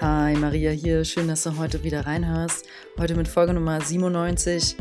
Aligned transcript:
Hi, 0.00 0.34
Maria 0.34 0.70
hier. 0.70 1.04
Schön, 1.04 1.28
dass 1.28 1.42
du 1.42 1.58
heute 1.58 1.84
wieder 1.84 2.06
reinhörst. 2.06 2.64
Heute 2.98 3.14
mit 3.14 3.28
Folge 3.28 3.52
Nummer 3.52 3.82
97. 3.82 4.74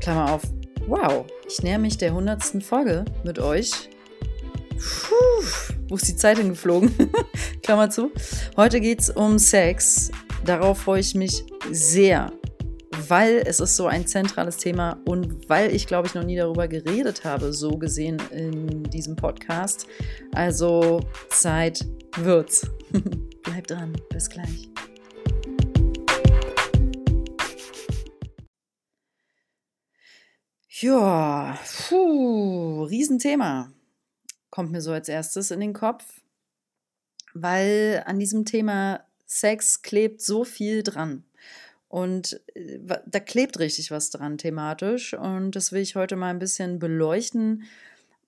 Klammer 0.00 0.32
auf. 0.32 0.42
Wow, 0.88 1.24
ich 1.46 1.62
näher 1.62 1.78
mich 1.78 1.98
der 1.98 2.08
100. 2.08 2.64
Folge 2.64 3.04
mit 3.22 3.38
euch. 3.38 3.70
Puh, 4.70 5.46
wo 5.88 5.94
ist 5.94 6.08
die 6.08 6.16
Zeit 6.16 6.38
hingeflogen? 6.38 6.92
Klammer 7.62 7.90
zu. 7.90 8.10
Heute 8.56 8.80
geht 8.80 9.02
es 9.02 9.10
um 9.10 9.38
Sex. 9.38 10.10
Darauf 10.44 10.80
freue 10.80 10.98
ich 10.98 11.14
mich 11.14 11.44
sehr, 11.70 12.32
weil 13.08 13.42
es 13.46 13.60
ist 13.60 13.76
so 13.76 13.86
ein 13.86 14.06
zentrales 14.06 14.56
Thema 14.56 15.00
und 15.04 15.48
weil 15.48 15.74
ich, 15.74 15.86
glaube 15.86 16.08
ich, 16.08 16.14
noch 16.14 16.24
nie 16.24 16.36
darüber 16.36 16.68
geredet 16.68 17.24
habe, 17.24 17.52
so 17.52 17.76
gesehen 17.78 18.20
in 18.30 18.84
diesem 18.84 19.16
Podcast. 19.16 19.86
Also 20.34 21.00
Zeit 21.30 21.84
wird's. 22.16 22.66
Bleib 23.42 23.66
dran, 23.66 23.96
bis 24.10 24.28
gleich. 24.30 24.68
Ja, 30.68 31.58
puh, 31.88 32.84
Riesenthema 32.84 33.72
kommt 34.50 34.72
mir 34.72 34.80
so 34.80 34.92
als 34.92 35.08
erstes 35.08 35.50
in 35.50 35.60
den 35.60 35.72
Kopf, 35.72 36.20
weil 37.34 38.02
an 38.06 38.18
diesem 38.18 38.44
Thema 38.44 39.04
Sex 39.26 39.82
klebt 39.82 40.20
so 40.20 40.44
viel 40.44 40.82
dran. 40.82 41.24
Und 41.88 42.40
äh, 42.54 42.78
da 43.06 43.20
klebt 43.20 43.58
richtig 43.58 43.90
was 43.90 44.10
dran 44.10 44.38
thematisch. 44.38 45.14
Und 45.14 45.52
das 45.56 45.72
will 45.72 45.82
ich 45.82 45.96
heute 45.96 46.16
mal 46.16 46.30
ein 46.30 46.38
bisschen 46.38 46.78
beleuchten 46.78 47.64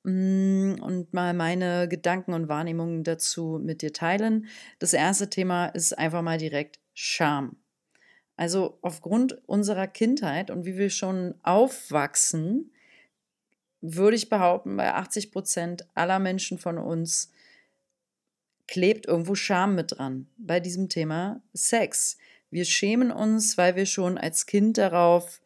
Mm, 0.08 0.76
und 0.80 1.12
mal 1.12 1.34
meine 1.34 1.86
Gedanken 1.86 2.32
und 2.32 2.48
Wahrnehmungen 2.48 3.04
dazu 3.04 3.60
mit 3.62 3.82
dir 3.82 3.92
teilen. 3.92 4.46
Das 4.78 4.92
erste 4.94 5.28
Thema 5.28 5.66
ist 5.66 5.98
einfach 5.98 6.22
mal 6.22 6.38
direkt 6.38 6.78
Scham. 6.94 7.56
Also 8.36 8.78
aufgrund 8.82 9.46
unserer 9.48 9.86
Kindheit 9.86 10.50
und 10.50 10.64
wie 10.64 10.78
wir 10.78 10.90
schon 10.90 11.34
aufwachsen, 11.42 12.72
würde 13.80 14.16
ich 14.16 14.28
behaupten, 14.28 14.76
bei 14.76 14.94
80 14.94 15.30
Prozent 15.30 15.86
aller 15.94 16.18
Menschen 16.18 16.58
von 16.58 16.78
uns 16.78 17.30
klebt 18.66 19.06
irgendwo 19.06 19.34
Scham 19.34 19.74
mit 19.74 19.98
dran 19.98 20.26
bei 20.36 20.60
diesem 20.60 20.88
Thema 20.88 21.42
Sex. 21.52 22.16
Wir 22.50 22.64
schämen 22.64 23.10
uns, 23.10 23.58
weil 23.58 23.76
wir 23.76 23.86
schon 23.86 24.18
als 24.18 24.46
Kind 24.46 24.78
darauf 24.78 25.40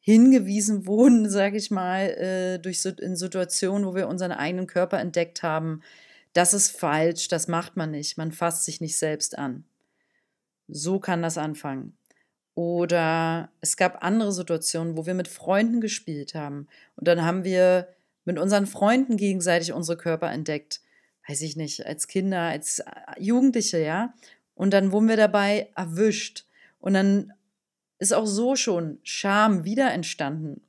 hingewiesen 0.00 0.86
wurden, 0.86 1.28
sage 1.28 1.56
ich 1.56 1.70
mal, 1.70 2.08
äh, 2.10 2.58
durch 2.58 2.84
in 2.84 3.16
Situationen, 3.16 3.86
wo 3.86 3.94
wir 3.94 4.08
unseren 4.08 4.32
eigenen 4.32 4.66
Körper 4.66 5.00
entdeckt 5.00 5.42
haben, 5.42 5.82
das 6.32 6.52
ist 6.52 6.76
falsch, 6.76 7.28
das 7.28 7.48
macht 7.48 7.76
man 7.76 7.90
nicht, 7.90 8.18
man 8.18 8.30
fasst 8.30 8.64
sich 8.66 8.80
nicht 8.80 8.96
selbst 8.96 9.38
an. 9.38 9.64
So 10.68 11.00
kann 11.00 11.22
das 11.22 11.38
anfangen. 11.38 11.96
Oder 12.54 13.50
es 13.60 13.76
gab 13.76 14.02
andere 14.02 14.32
Situationen, 14.32 14.96
wo 14.96 15.06
wir 15.06 15.14
mit 15.14 15.28
Freunden 15.28 15.80
gespielt 15.80 16.34
haben 16.34 16.68
und 16.96 17.08
dann 17.08 17.22
haben 17.22 17.44
wir 17.44 17.88
mit 18.24 18.38
unseren 18.38 18.66
Freunden 18.66 19.16
gegenseitig 19.16 19.72
unsere 19.72 19.96
Körper 19.96 20.30
entdeckt. 20.30 20.80
Weiß 21.28 21.40
ich 21.42 21.56
nicht, 21.56 21.86
als 21.86 22.06
Kinder, 22.06 22.40
als 22.40 22.80
äh, 22.80 22.84
Jugendliche, 23.18 23.78
ja. 23.78 24.14
Und 24.56 24.72
dann 24.72 24.90
wurden 24.90 25.08
wir 25.08 25.16
dabei 25.16 25.70
erwischt. 25.76 26.46
Und 26.80 26.94
dann 26.94 27.32
ist 27.98 28.12
auch 28.12 28.26
so 28.26 28.56
schon 28.56 28.98
Scham 29.04 29.64
wieder 29.64 29.92
entstanden. 29.92 30.62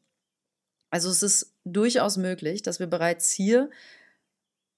Also 0.91 1.09
es 1.09 1.23
ist 1.23 1.55
durchaus 1.63 2.17
möglich, 2.17 2.61
dass 2.61 2.79
wir 2.79 2.87
bereits 2.87 3.31
hier 3.31 3.69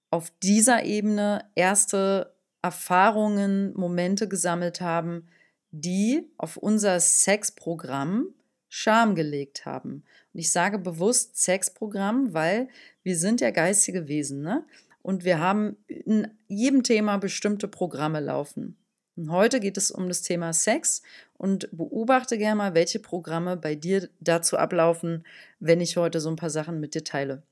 auf 0.10 0.32
dieser 0.42 0.84
Ebene 0.86 1.46
erste 1.56 2.34
Erfahrungen, 2.62 3.74
Momente 3.76 4.28
gesammelt 4.28 4.82
haben, 4.82 5.28
die 5.72 6.32
auf 6.38 6.58
unser 6.58 7.00
Sexprogramm 7.00 8.34
Scham 8.68 9.16
gelegt 9.16 9.66
haben. 9.66 10.04
Und 10.34 10.40
ich 10.40 10.52
sage 10.52 10.78
bewusst 10.78 11.42
Sexprogramm, 11.42 12.34
weil 12.34 12.70
wir 13.02 13.18
sind 13.18 13.42
ja 13.42 13.50
geistige 13.50 14.08
Wesen, 14.08 14.42
ne? 14.42 14.66
Und 15.02 15.24
wir 15.24 15.40
haben 15.40 15.78
in 15.88 16.28
jedem 16.48 16.84
Thema 16.84 17.18
bestimmte 17.18 17.68
Programme 17.68 18.20
laufen. 18.20 18.78
Und 19.20 19.32
heute 19.32 19.60
geht 19.60 19.76
es 19.76 19.92
um 19.92 20.08
das 20.08 20.22
Thema 20.22 20.54
Sex 20.54 21.02
und 21.34 21.68
beobachte 21.74 22.38
gerne 22.38 22.56
mal, 22.56 22.74
welche 22.74 23.00
Programme 23.00 23.58
bei 23.58 23.76
dir 23.76 24.08
dazu 24.22 24.58
ablaufen, 24.58 25.26
wenn 25.60 25.82
ich 25.82 25.98
heute 25.98 26.22
so 26.22 26.30
ein 26.30 26.38
paar 26.38 26.50
Sachen 26.50 26.80
mit 26.80 26.96
dir 26.96 27.04
teile. 27.04 27.44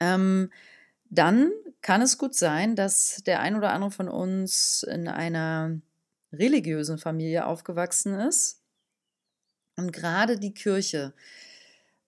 Ähm, 0.00 0.50
dann 1.10 1.52
kann 1.82 2.00
es 2.00 2.16
gut 2.16 2.34
sein, 2.34 2.76
dass 2.76 3.22
der 3.26 3.40
ein 3.40 3.56
oder 3.56 3.74
andere 3.74 3.90
von 3.90 4.08
uns 4.08 4.84
in 4.84 5.06
einer 5.06 5.78
religiösen 6.32 6.96
Familie 6.96 7.44
aufgewachsen 7.44 8.18
ist. 8.18 8.62
Und 9.76 9.92
gerade 9.92 10.38
die 10.38 10.54
Kirche 10.54 11.12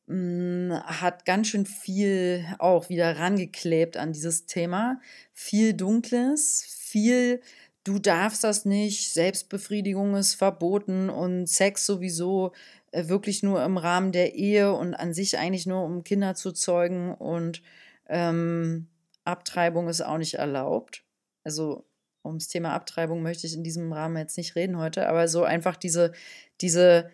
mh, 0.07 0.15
hm, 0.15 0.83
hat 0.83 1.27
ganz 1.27 1.49
schön 1.49 1.67
viel 1.67 2.47
auch 2.59 2.89
wieder 2.89 3.19
rangeklebt 3.19 3.99
an 3.99 4.15
dieses 4.15 4.47
Thema. 4.47 4.99
Viel 5.35 5.75
Dunkles, 5.75 6.65
viel 6.67 7.43
du 7.85 7.99
darfst 7.99 8.43
das 8.45 8.65
nicht, 8.65 9.13
Selbstbefriedigung 9.13 10.17
ist 10.17 10.35
verboten 10.35 11.11
und 11.11 11.47
Sex 11.47 11.87
sowieso 11.87 12.53
äh, 12.91 13.09
wirklich 13.09 13.43
nur 13.43 13.63
im 13.63 13.77
Rahmen 13.77 14.11
der 14.13 14.35
Ehe 14.35 14.73
und 14.73 14.95
an 14.95 15.13
sich 15.13 15.39
eigentlich 15.39 15.67
nur, 15.67 15.85
um 15.85 16.03
Kinder 16.03 16.35
zu 16.35 16.53
zeugen 16.53 17.15
und 17.15 17.63
ähm, 18.09 18.89
Abtreibung 19.25 19.89
ist 19.89 20.01
auch 20.01 20.19
nicht 20.19 20.35
erlaubt. 20.35 21.05
Also 21.45 21.85
ums 22.25 22.49
Thema 22.49 22.73
Abtreibung 22.73 23.23
möchte 23.23 23.47
ich 23.47 23.55
in 23.55 23.63
diesem 23.63 23.93
Rahmen 23.93 24.17
jetzt 24.17 24.39
nicht 24.39 24.57
reden 24.57 24.79
heute, 24.79 25.09
aber 25.09 25.29
so 25.29 25.45
einfach 25.45 25.77
diese, 25.77 26.13
diese 26.61 27.11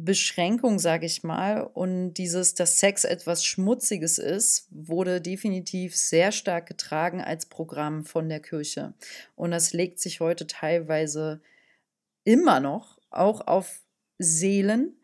Beschränkung, 0.00 0.78
sage 0.78 1.06
ich 1.06 1.24
mal, 1.24 1.60
und 1.60 2.14
dieses, 2.14 2.54
dass 2.54 2.78
Sex 2.78 3.02
etwas 3.02 3.44
Schmutziges 3.44 4.18
ist, 4.18 4.68
wurde 4.70 5.20
definitiv 5.20 5.96
sehr 5.96 6.30
stark 6.30 6.66
getragen 6.66 7.20
als 7.20 7.46
Programm 7.46 8.04
von 8.04 8.28
der 8.28 8.38
Kirche. 8.38 8.94
Und 9.34 9.50
das 9.50 9.72
legt 9.72 9.98
sich 9.98 10.20
heute 10.20 10.46
teilweise 10.46 11.40
immer 12.22 12.60
noch 12.60 13.00
auch 13.10 13.48
auf 13.48 13.80
Seelen, 14.18 14.94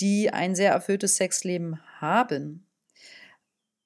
die 0.00 0.30
ein 0.30 0.54
sehr 0.54 0.72
erfülltes 0.72 1.16
Sexleben 1.16 1.80
haben. 1.98 2.66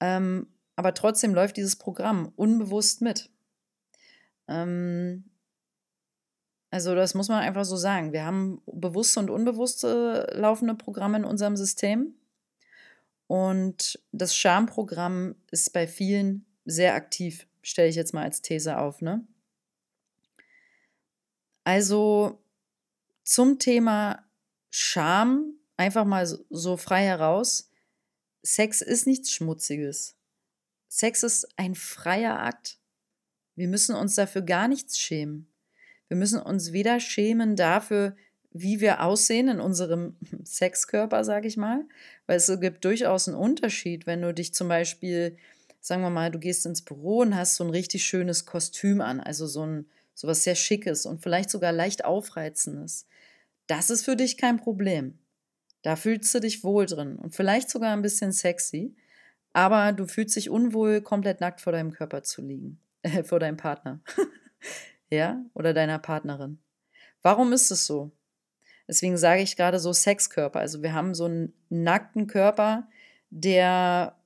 Ähm, 0.01 0.49
aber 0.75 0.95
trotzdem 0.95 1.33
läuft 1.33 1.59
dieses 1.59 1.77
Programm 1.77 2.33
unbewusst 2.35 3.03
mit. 3.03 3.31
Ähm, 4.49 5.31
also 6.71 6.95
das 6.95 7.15
muss 7.15 7.29
man 7.29 7.41
einfach 7.41 7.65
so 7.65 7.77
sagen. 7.77 8.13
Wir 8.13 8.25
haben 8.25 8.61
bewusste 8.67 9.21
und 9.21 9.31
unbewusste 9.31 10.33
laufende 10.35 10.75
Programme 10.75 11.19
in 11.19 11.25
unserem 11.25 11.57
System. 11.57 12.15
Und 13.29 14.01
das 14.13 14.37
Schamprogramm 14.37 15.35
ist 15.51 15.73
bei 15.73 15.87
vielen 15.87 16.45
sehr 16.65 16.95
aktiv, 16.95 17.47
stelle 17.63 17.89
ich 17.89 17.97
jetzt 17.97 18.15
mal 18.15 18.25
als 18.25 18.43
These 18.43 18.79
auf. 18.79 19.01
Ne? 19.01 19.27
Also 21.65 22.41
zum 23.25 23.59
Thema 23.59 24.25
Scham, 24.71 25.55
einfach 25.77 26.05
mal 26.05 26.27
so 26.27 26.77
frei 26.77 27.05
heraus. 27.05 27.71
Sex 28.43 28.83
ist 28.83 29.07
nichts 29.07 29.33
Schmutziges. 29.33 30.17
Sex 30.89 31.23
ist 31.23 31.49
ein 31.57 31.75
freier 31.75 32.39
Akt. 32.39 32.79
Wir 33.57 33.69
müssen 33.69 33.97
uns 33.97 34.15
dafür 34.15 34.43
gar 34.43 34.69
nichts 34.69 34.99
schämen. 34.99 35.49
Wir 36.09 36.17
müssen 36.17 36.41
uns 36.41 36.73
weder 36.73 37.01
schämen 37.01 37.57
dafür, 37.57 38.17
wie 38.53 38.81
wir 38.81 39.03
aussehen 39.03 39.49
in 39.49 39.61
unserem 39.61 40.17
Sexkörper, 40.45 41.25
sage 41.25 41.49
ich 41.49 41.57
mal, 41.57 41.85
weil 42.27 42.37
es 42.37 42.51
gibt 42.61 42.85
durchaus 42.85 43.29
einen 43.29 43.37
Unterschied, 43.37 44.07
wenn 44.07 44.23
du 44.23 44.33
dich 44.33 44.55
zum 44.55 44.69
Beispiel, 44.69 45.37
sagen 45.81 46.03
wir 46.03 46.11
mal, 46.11 46.31
du 46.31 46.39
gehst 46.39 46.67
ins 46.67 46.83
Büro 46.83 47.21
und 47.21 47.37
hast 47.37 47.57
so 47.57 47.65
ein 47.65 47.71
richtig 47.71 48.05
schönes 48.05 48.47
Kostüm 48.47 49.01
an, 49.01 49.21
also 49.21 49.47
so 49.47 49.65
ein 49.65 49.87
so 50.17 50.27
was 50.27 50.45
sehr 50.45 50.55
schickes 50.55 51.05
und 51.07 51.23
vielleicht 51.23 51.51
sogar 51.51 51.73
leicht 51.73 52.05
aufreizendes. 52.05 53.07
Das 53.67 53.91
ist 53.91 54.05
für 54.05 54.17
dich 54.17 54.39
kein 54.39 54.57
Problem. 54.57 55.19
Da 55.83 55.95
fühlst 55.95 56.35
du 56.35 56.41
dich 56.41 56.65
wohl 56.65 56.87
drin 56.87 57.17
und 57.17 57.35
vielleicht 57.35 57.69
sogar 57.69 57.93
ein 57.93 58.03
bisschen 58.03 58.33
sexy, 58.33 58.97
aber 59.53 59.93
du 59.93 60.07
fühlst 60.07 60.35
dich 60.35 60.51
unwohl, 60.51 61.03
komplett 61.03 61.41
nackt 61.41 61.61
vor 61.61 61.73
deinem 61.73 61.93
Körper 61.93 62.23
zu 62.23 62.43
liegen, 62.43 62.81
äh, 63.03 63.23
vor 63.25 63.39
deinem 63.39 63.59
Partner. 63.59 64.01
ja, 65.11 65.45
oder 65.55 65.75
deiner 65.75 65.99
Partnerin. 65.99 66.59
Warum 67.23 67.53
ist 67.53 67.71
es 67.71 67.87
so? 67.87 68.13
Deswegen 68.89 69.17
sage 69.17 69.43
ich 69.43 69.57
gerade 69.57 69.81
so 69.81 69.93
Sexkörper. 69.93 70.61
Also 70.61 70.83
wir 70.83 70.93
haben 70.93 71.15
so 71.15 71.25
einen 71.25 71.53
nackten 71.69 72.27
Körper, 72.27 72.89
der 73.31 74.17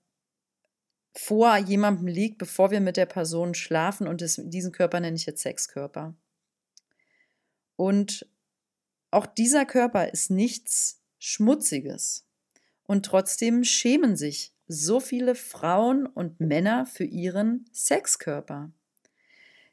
vor 1.15 1.57
jemandem 1.57 2.07
liegt, 2.07 2.39
bevor 2.39 2.71
wir 2.71 2.81
mit 2.81 2.97
der 2.97 3.07
Person 3.07 3.55
schlafen. 3.55 4.07
Und 4.07 4.21
das, 4.21 4.41
diesen 4.43 4.73
Körper 4.73 5.01
nenne 5.01 5.17
ich 5.17 5.27
jetzt 5.27 5.43
Sexkörper. 5.43 6.15
Und 7.77 8.27
auch 9.11 9.27
dieser 9.27 9.65
Körper 9.65 10.13
ist 10.13 10.31
nichts 10.31 11.03
Schmutziges. 11.19 12.27
Und 12.85 13.07
trotzdem 13.07 13.65
schämen 13.65 14.17
sich 14.17 14.55
so 14.67 15.01
viele 15.01 15.35
Frauen 15.35 16.07
und 16.07 16.41
Männer 16.41 16.87
für 16.87 17.05
ihren 17.05 17.69
Sexkörper. 17.73 18.71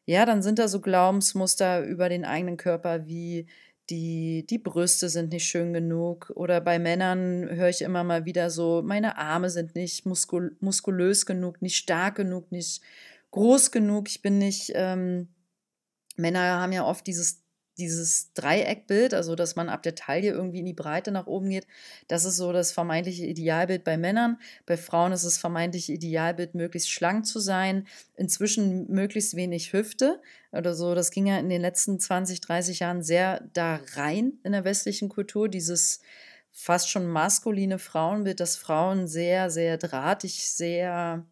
Ja, 0.08 0.26
dann 0.26 0.42
sind 0.42 0.58
da 0.58 0.70
so 0.70 0.80
Glaubensmuster 0.80 1.84
über 1.84 2.08
den 2.08 2.24
eigenen 2.24 2.56
Körper 2.56 3.06
wie 3.08 3.46
die, 3.90 4.46
die 4.50 4.58
Brüste 4.58 5.10
sind 5.10 5.32
nicht 5.34 5.46
schön 5.46 5.74
genug. 5.74 6.32
Oder 6.36 6.62
bei 6.62 6.80
Männern 6.80 7.50
höre 7.50 7.70
ich 7.70 7.82
immer 7.82 8.04
mal 8.06 8.26
wieder 8.26 8.50
so, 8.50 8.82
meine 8.84 9.18
Arme 9.18 9.50
sind 9.50 9.76
nicht 9.76 10.06
muskul 10.06 10.56
muskulös 10.62 11.26
genug, 11.26 11.62
nicht 11.62 11.76
stark 11.76 12.16
genug, 12.16 12.52
nicht 12.52 12.82
groß 13.32 13.72
genug. 13.72 14.10
Ich 14.10 14.22
bin 14.22 14.38
nicht. 14.38 14.72
Ähm, 14.76 15.28
Männer 16.16 16.62
haben 16.62 16.72
ja 16.72 16.86
oft 16.86 17.06
dieses 17.06 17.44
dieses 17.78 18.34
Dreieckbild, 18.34 19.14
also 19.14 19.36
dass 19.36 19.56
man 19.56 19.70
ab 19.70 19.84
der 19.84 19.96
Taille 19.96 20.32
irgendwie 20.32 20.60
in 20.60 20.66
die 20.66 20.74
Breite 20.74 21.12
nach 21.12 21.28
oben 21.28 21.50
geht, 21.50 21.68
das 22.08 22.26
ist 22.26 22.38
so 22.38 22.52
das 22.52 22.72
vermeintliche 22.72 23.26
Idealbild 23.26 23.84
bei 23.84 23.98
Männern. 23.98 24.38
Bei 24.66 24.78
Frauen 24.78 25.12
ist 25.12 25.24
es 25.24 25.38
vermeintliche 25.38 25.94
Idealbild, 25.94 26.56
möglichst 26.56 26.90
schlank 26.90 27.26
zu 27.26 27.40
sein, 27.40 27.88
inzwischen 28.16 28.92
möglichst 28.92 29.36
wenig 29.36 29.74
Hüfte 29.74 30.22
oder 30.52 30.74
so. 30.74 30.96
Das 30.96 31.12
ging 31.12 31.28
ja 31.28 31.38
in 31.38 31.50
den 31.50 31.62
letzten 31.62 32.00
20, 32.00 32.42
30 32.42 32.80
Jahren 32.80 33.04
sehr 33.04 33.48
da 33.54 33.80
rein 33.94 34.34
in 34.44 34.52
der 34.52 34.64
westlichen 34.64 35.10
Kultur, 35.10 35.50
dieses 35.50 36.02
fast 36.52 36.90
schon 36.90 37.06
maskuline 37.06 37.78
Frauenbild, 37.78 38.40
dass 38.40 38.58
Frauen 38.58 39.08
sehr, 39.08 39.52
sehr 39.52 39.78
drahtig, 39.78 40.50
sehr 40.50 41.24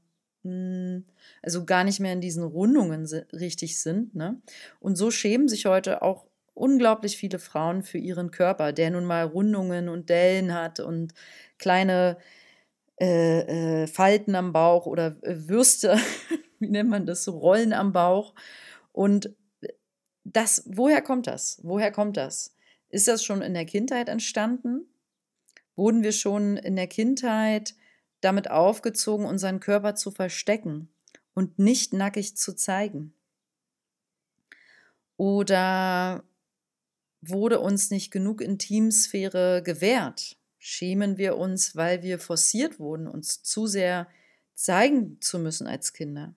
hm, 0.45 1.03
also 1.41 1.65
gar 1.65 1.83
nicht 1.83 1.99
mehr 1.99 2.13
in 2.13 2.21
diesen 2.21 2.43
Rundungen 2.43 3.05
richtig 3.33 3.81
sind. 3.81 4.13
Ne? 4.13 4.39
Und 4.79 4.95
so 4.95 5.09
schämen 5.09 5.47
sich 5.47 5.65
heute 5.65 6.03
auch 6.03 6.24
unglaublich 6.55 7.17
viele 7.17 7.37
Frauen 7.37 7.83
für 7.83 7.99
ihren 7.99 8.31
Körper, 8.31 8.73
der 8.73 8.89
nun 8.89 9.05
mal 9.05 9.25
Rundungen 9.25 9.89
und 9.89 10.09
Dellen 10.09 10.53
hat 10.53 10.79
und 10.79 11.13
kleine 11.59 12.17
äh, 12.99 13.83
äh, 13.83 13.87
Falten 13.87 14.35
am 14.35 14.53
Bauch 14.53 14.85
oder 14.85 15.17
äh, 15.21 15.47
Würste, 15.49 15.99
wie 16.59 16.69
nennt 16.69 16.89
man 16.89 17.05
das, 17.05 17.25
so 17.25 17.37
Rollen 17.37 17.73
am 17.73 17.91
Bauch. 17.91 18.33
Und 18.93 19.35
das, 20.23 20.63
woher 20.65 21.01
kommt 21.01 21.27
das? 21.27 21.59
Woher 21.61 21.91
kommt 21.91 22.17
das? 22.17 22.55
Ist 22.89 23.07
das 23.09 23.23
schon 23.23 23.41
in 23.41 23.53
der 23.53 23.65
Kindheit 23.65 24.07
entstanden? 24.07 24.85
Wurden 25.75 26.03
wir 26.03 26.13
schon 26.13 26.55
in 26.55 26.77
der 26.77 26.87
Kindheit 26.87 27.75
damit 28.21 28.49
aufgezogen, 28.49 29.25
unseren 29.25 29.59
Körper 29.59 29.95
zu 29.95 30.09
verstecken 30.09 30.87
und 31.33 31.59
nicht 31.59 31.93
nackig 31.93 32.37
zu 32.37 32.55
zeigen? 32.55 33.13
Oder 35.17 36.23
wurde 37.29 37.59
uns 37.59 37.91
nicht 37.91 38.11
genug 38.11 38.41
Intimsphäre 38.41 39.61
gewährt? 39.63 40.37
Schämen 40.57 41.17
wir 41.17 41.37
uns, 41.37 41.75
weil 41.75 42.01
wir 42.01 42.19
forciert 42.19 42.79
wurden, 42.79 43.07
uns 43.07 43.43
zu 43.43 43.67
sehr 43.67 44.07
zeigen 44.55 45.17
zu 45.21 45.39
müssen 45.39 45.67
als 45.67 45.93
Kinder? 45.93 46.33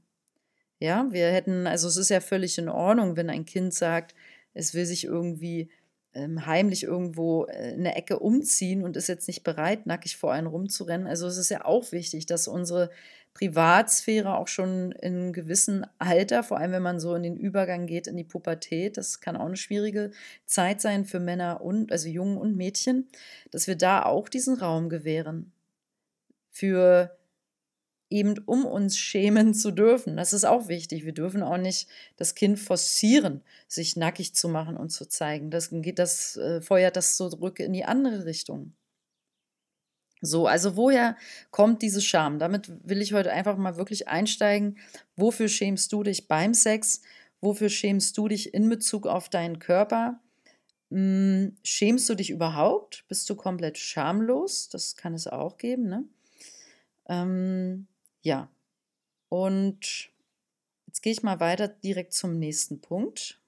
Ja, 0.81 1.09
wir 1.11 1.31
hätten, 1.33 1.67
also 1.67 1.89
es 1.89 1.97
ist 1.97 2.11
ja 2.11 2.21
völlig 2.21 2.59
in 2.59 2.69
Ordnung, 2.69 3.17
wenn 3.17 3.31
ein 3.31 3.45
Kind 3.45 3.75
sagt, 3.75 4.15
es 4.55 4.75
will 4.75 4.87
sich 4.87 5.05
irgendwie 5.05 5.71
ähm, 6.15 6.47
heimlich 6.47 6.85
irgendwo 6.85 7.45
äh, 7.45 7.73
in 7.73 7.81
eine 7.81 7.97
Ecke 7.97 8.19
umziehen 8.19 8.83
und 8.83 8.97
ist 8.97 9.09
jetzt 9.09 9.29
nicht 9.29 9.45
bereit, 9.45 9.87
nackig 9.87 10.17
vor 10.17 10.33
einen 10.33 10.47
rumzurennen. 10.47 11.07
Also 11.07 11.27
es 11.27 11.37
ist 11.37 11.49
ja 11.49 11.65
auch 11.65 11.93
wichtig, 11.93 12.27
dass 12.27 12.49
unsere 12.49 12.91
Privatsphäre 13.39 14.37
auch 14.37 14.49
schon 14.49 14.91
in 14.93 15.15
einem 15.15 15.33
gewissen 15.33 15.87
Alter, 15.99 16.43
vor 16.43 16.59
allem 16.59 16.73
wenn 16.73 16.83
man 16.83 16.99
so 16.99 17.15
in 17.15 17.23
den 17.23 17.37
Übergang 17.37 17.87
geht 17.87 18.09
in 18.09 18.17
die 18.17 18.25
Pubertät, 18.25 18.97
das 18.97 19.21
kann 19.21 19.37
auch 19.37 19.47
eine 19.47 19.57
schwierige 19.57 20.11
Zeit 20.45 20.81
sein 20.81 21.05
für 21.05 21.21
Männer 21.21 21.61
und, 21.61 21.93
also 21.93 22.09
Jungen 22.09 22.37
und 22.37 22.57
Mädchen, 22.57 23.09
dass 23.53 23.69
wir 23.69 23.77
da 23.77 24.03
auch 24.03 24.29
diesen 24.29 24.57
Raum 24.59 24.89
gewähren. 24.89 25.53
Für 26.51 27.17
eben 28.11 28.39
um 28.47 28.65
uns 28.65 28.99
schämen 28.99 29.55
zu 29.55 29.71
dürfen. 29.71 30.17
Das 30.17 30.33
ist 30.33 30.45
auch 30.45 30.67
wichtig. 30.67 31.05
Wir 31.05 31.13
dürfen 31.13 31.45
auch 31.45 31.59
nicht 31.59 31.89
das 32.17 32.35
Kind 32.35 32.59
forcieren, 32.59 33.43
sich 33.69 33.95
nackig 33.95 34.35
zu 34.35 34.49
machen 34.49 34.77
und 34.77 34.89
zu 34.91 35.07
zeigen. 35.07 35.51
Das 35.51 35.69
geht 35.71 36.01
das 36.01 36.37
äh, 36.37 36.61
feuert 36.61 36.97
das 36.97 37.17
zurück 37.17 37.61
in 37.61 37.73
die 37.73 37.85
andere 37.85 38.25
Richtung. 38.25 38.73
So, 40.21 40.47
also 40.47 40.77
woher 40.77 41.17
kommt 41.51 41.83
diese 41.83 42.01
Scham? 42.01 42.39
Damit 42.39 42.71
will 42.85 43.01
ich 43.01 43.13
heute 43.13 43.33
einfach 43.33 43.57
mal 43.57 43.77
wirklich 43.77 44.09
einsteigen. 44.09 44.79
Wofür 45.17 45.49
schämst 45.49 45.93
du 45.93 46.03
dich 46.03 46.29
beim 46.29 46.55
Sex? 46.55 47.03
Wofür 47.41 47.69
schämst 47.69 48.19
du 48.19 48.29
dich 48.29 48.53
in 48.53 48.69
Bezug 48.69 49.07
auf 49.07 49.29
deinen 49.29 49.59
Körper? 49.59 50.21
Hm, 50.91 51.57
schämst 51.63 52.09
du 52.09 52.15
dich 52.15 52.31
überhaupt? 52.31 53.05
Bist 53.09 53.29
du 53.31 53.37
komplett 53.37 53.79
schamlos? 53.79 54.69
Das 54.69 54.97
kann 54.97 55.15
es 55.15 55.27
auch 55.27 55.57
geben, 55.57 55.89
ne? 55.89 56.05
Ähm, 57.09 57.87
ja, 58.23 58.51
und 59.29 60.11
jetzt 60.87 61.03
gehe 61.03 61.13
ich 61.13 61.23
mal 61.23 61.41
weiter 61.41 61.69
direkt 61.69 62.13
zum 62.13 62.39
nächsten 62.39 62.81
Punkt. 62.81 63.39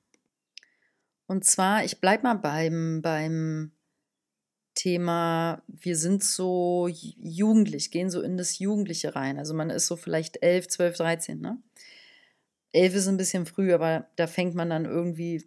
Und 1.27 1.45
zwar, 1.45 1.85
ich 1.85 2.01
bleibe 2.01 2.25
mal 2.25 2.35
beim, 2.35 3.03
beim 3.03 3.73
Thema, 4.75 5.63
wir 5.67 5.97
sind 5.97 6.23
so 6.23 6.89
jugendlich, 6.89 7.91
gehen 7.91 8.11
so 8.11 8.23
in 8.23 8.37
das 8.37 8.59
Jugendliche 8.59 9.15
rein. 9.15 9.39
Also 9.39 9.55
man 9.55 9.71
ist 9.71 9.87
so 9.87 9.97
vielleicht 9.97 10.43
11, 10.43 10.69
12, 10.69 10.97
13, 10.97 11.41
ne? 11.41 11.59
11 12.73 12.95
ist 12.95 13.09
ein 13.09 13.17
bisschen 13.17 13.47
früh, 13.47 13.75
aber 13.75 14.07
da 14.17 14.27
fängt 14.27 14.55
man 14.55 14.71
dann 14.71 14.85
irgendwie, 14.85 15.45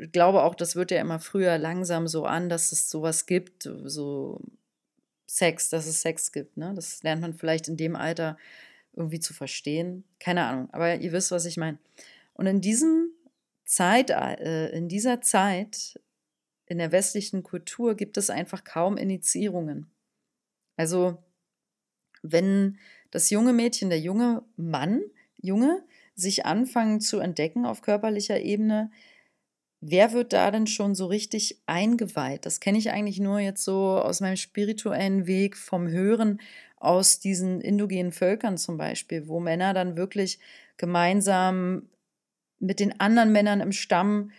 ich 0.00 0.12
glaube 0.12 0.42
auch, 0.42 0.54
das 0.54 0.74
wird 0.74 0.90
ja 0.90 1.00
immer 1.00 1.20
früher 1.20 1.56
langsam 1.56 2.08
so 2.08 2.24
an, 2.24 2.48
dass 2.48 2.72
es 2.72 2.90
sowas 2.90 3.26
gibt, 3.26 3.70
so 3.84 4.40
Sex, 5.26 5.70
dass 5.70 5.86
es 5.86 6.00
Sex 6.00 6.32
gibt, 6.32 6.56
ne? 6.56 6.72
Das 6.74 7.02
lernt 7.02 7.22
man 7.22 7.34
vielleicht 7.34 7.68
in 7.68 7.76
dem 7.76 7.96
Alter 7.96 8.36
irgendwie 8.92 9.20
zu 9.20 9.34
verstehen. 9.34 10.04
Keine 10.20 10.44
Ahnung, 10.44 10.68
aber 10.72 10.96
ihr 10.96 11.12
wisst, 11.12 11.30
was 11.30 11.44
ich 11.44 11.56
meine. 11.56 11.78
Und 12.34 12.46
in 12.46 12.60
diesem 12.60 13.10
Zeit, 13.64 14.10
äh, 14.10 14.68
in 14.70 14.88
dieser 14.88 15.20
Zeit 15.20 16.00
in 16.66 16.78
der 16.78 16.92
westlichen 16.92 17.42
Kultur 17.42 17.94
gibt 17.94 18.16
es 18.16 18.30
einfach 18.30 18.64
kaum 18.64 18.96
Initiierungen. 18.96 19.90
Also 20.76 21.18
wenn 22.22 22.78
das 23.10 23.30
junge 23.30 23.52
Mädchen, 23.52 23.90
der 23.90 24.00
junge 24.00 24.42
Mann, 24.56 25.02
Junge, 25.40 25.84
sich 26.14 26.46
anfangen 26.46 27.00
zu 27.00 27.18
entdecken 27.18 27.66
auf 27.66 27.82
körperlicher 27.82 28.40
Ebene, 28.40 28.90
wer 29.80 30.12
wird 30.12 30.32
da 30.32 30.50
denn 30.50 30.66
schon 30.66 30.94
so 30.94 31.06
richtig 31.06 31.60
eingeweiht? 31.66 32.46
Das 32.46 32.60
kenne 32.60 32.78
ich 32.78 32.90
eigentlich 32.90 33.20
nur 33.20 33.40
jetzt 33.40 33.62
so 33.62 33.98
aus 33.98 34.20
meinem 34.20 34.36
spirituellen 34.36 35.26
Weg 35.26 35.56
vom 35.56 35.88
Hören 35.88 36.40
aus 36.76 37.20
diesen 37.20 37.60
indogenen 37.60 38.10
Völkern 38.10 38.56
zum 38.56 38.78
Beispiel, 38.78 39.28
wo 39.28 39.38
Männer 39.38 39.74
dann 39.74 39.96
wirklich 39.96 40.38
gemeinsam 40.78 41.88
mit 42.58 42.80
den 42.80 42.98
anderen 43.00 43.32
Männern 43.32 43.60
im 43.60 43.72
Stamm 43.72 44.30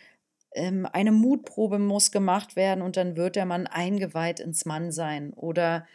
eine 0.55 1.12
Mutprobe 1.12 1.79
muss 1.79 2.12
gemacht 2.12 2.55
werden 2.55 2.81
und 2.81 2.97
dann 2.97 3.17
wird 3.17 3.35
der 3.35 3.45
Mann 3.45 3.67
eingeweiht 3.67 4.39
ins 4.39 4.65
Mannsein 4.65 5.33
oder 5.33 5.88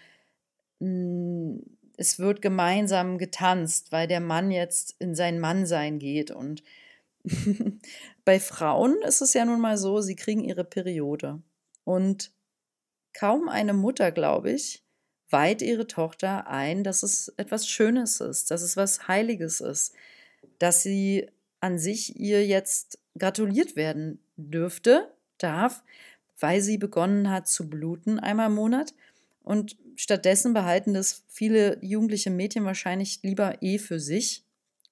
mh, 0.80 0.86
hm, 0.88 1.62
es 1.96 2.18
wird 2.18 2.40
gemeinsam 2.40 3.18
getanzt, 3.18 3.92
weil 3.92 4.08
der 4.08 4.20
Mann 4.20 4.50
jetzt 4.50 4.96
in 5.00 5.14
sein 5.14 5.38
Mannsein 5.38 5.98
geht 5.98 6.30
und 6.30 6.62
bei 8.24 8.40
Frauen 8.40 8.96
ist 9.02 9.20
es 9.20 9.34
ja 9.34 9.44
nun 9.44 9.60
mal 9.60 9.76
so, 9.76 10.00
sie 10.00 10.16
kriegen 10.16 10.42
ihre 10.42 10.64
Periode. 10.64 11.42
Und 11.84 12.32
kaum 13.12 13.48
eine 13.48 13.74
Mutter, 13.74 14.12
glaube 14.12 14.52
ich, 14.52 14.82
weiht 15.28 15.62
ihre 15.62 15.86
Tochter 15.86 16.46
ein, 16.46 16.84
dass 16.84 17.02
es 17.02 17.32
etwas 17.36 17.68
Schönes 17.68 18.20
ist, 18.20 18.50
dass 18.50 18.62
es 18.62 18.76
was 18.76 19.06
Heiliges 19.06 19.60
ist, 19.60 19.94
dass 20.58 20.82
sie 20.82 21.28
an 21.60 21.78
sich 21.78 22.18
ihr 22.18 22.46
jetzt 22.46 22.98
gratuliert 23.18 23.76
werden 23.76 24.18
dürfte, 24.36 25.12
darf, 25.38 25.82
weil 26.38 26.60
sie 26.60 26.78
begonnen 26.78 27.30
hat 27.30 27.48
zu 27.48 27.68
bluten 27.68 28.18
einmal 28.18 28.46
im 28.46 28.54
Monat. 28.54 28.94
Und 29.42 29.76
stattdessen 29.96 30.54
behalten 30.54 30.94
das 30.94 31.24
viele 31.28 31.78
jugendliche 31.82 32.30
Mädchen 32.30 32.64
wahrscheinlich 32.64 33.20
lieber 33.22 33.62
eh 33.62 33.78
für 33.78 34.00
sich 34.00 34.44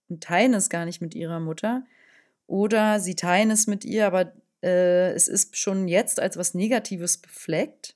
und 0.09 0.23
teilen 0.23 0.55
es 0.55 0.71
gar 0.71 0.85
nicht 0.85 1.01
mit 1.01 1.15
ihrer 1.15 1.41
Mutter. 1.41 1.85
Oder 2.47 3.01
sie 3.01 3.15
teilen 3.15 3.51
es 3.51 3.67
mit 3.67 3.85
ihr, 3.85 4.07
aber 4.07 4.33
äh, 4.63 5.13
es 5.13 5.29
ist 5.29 5.57
schon 5.57 5.87
jetzt 5.89 6.21
als 6.21 6.37
was 6.37 6.55
Negatives 6.55 7.19
befleckt. 7.19 7.95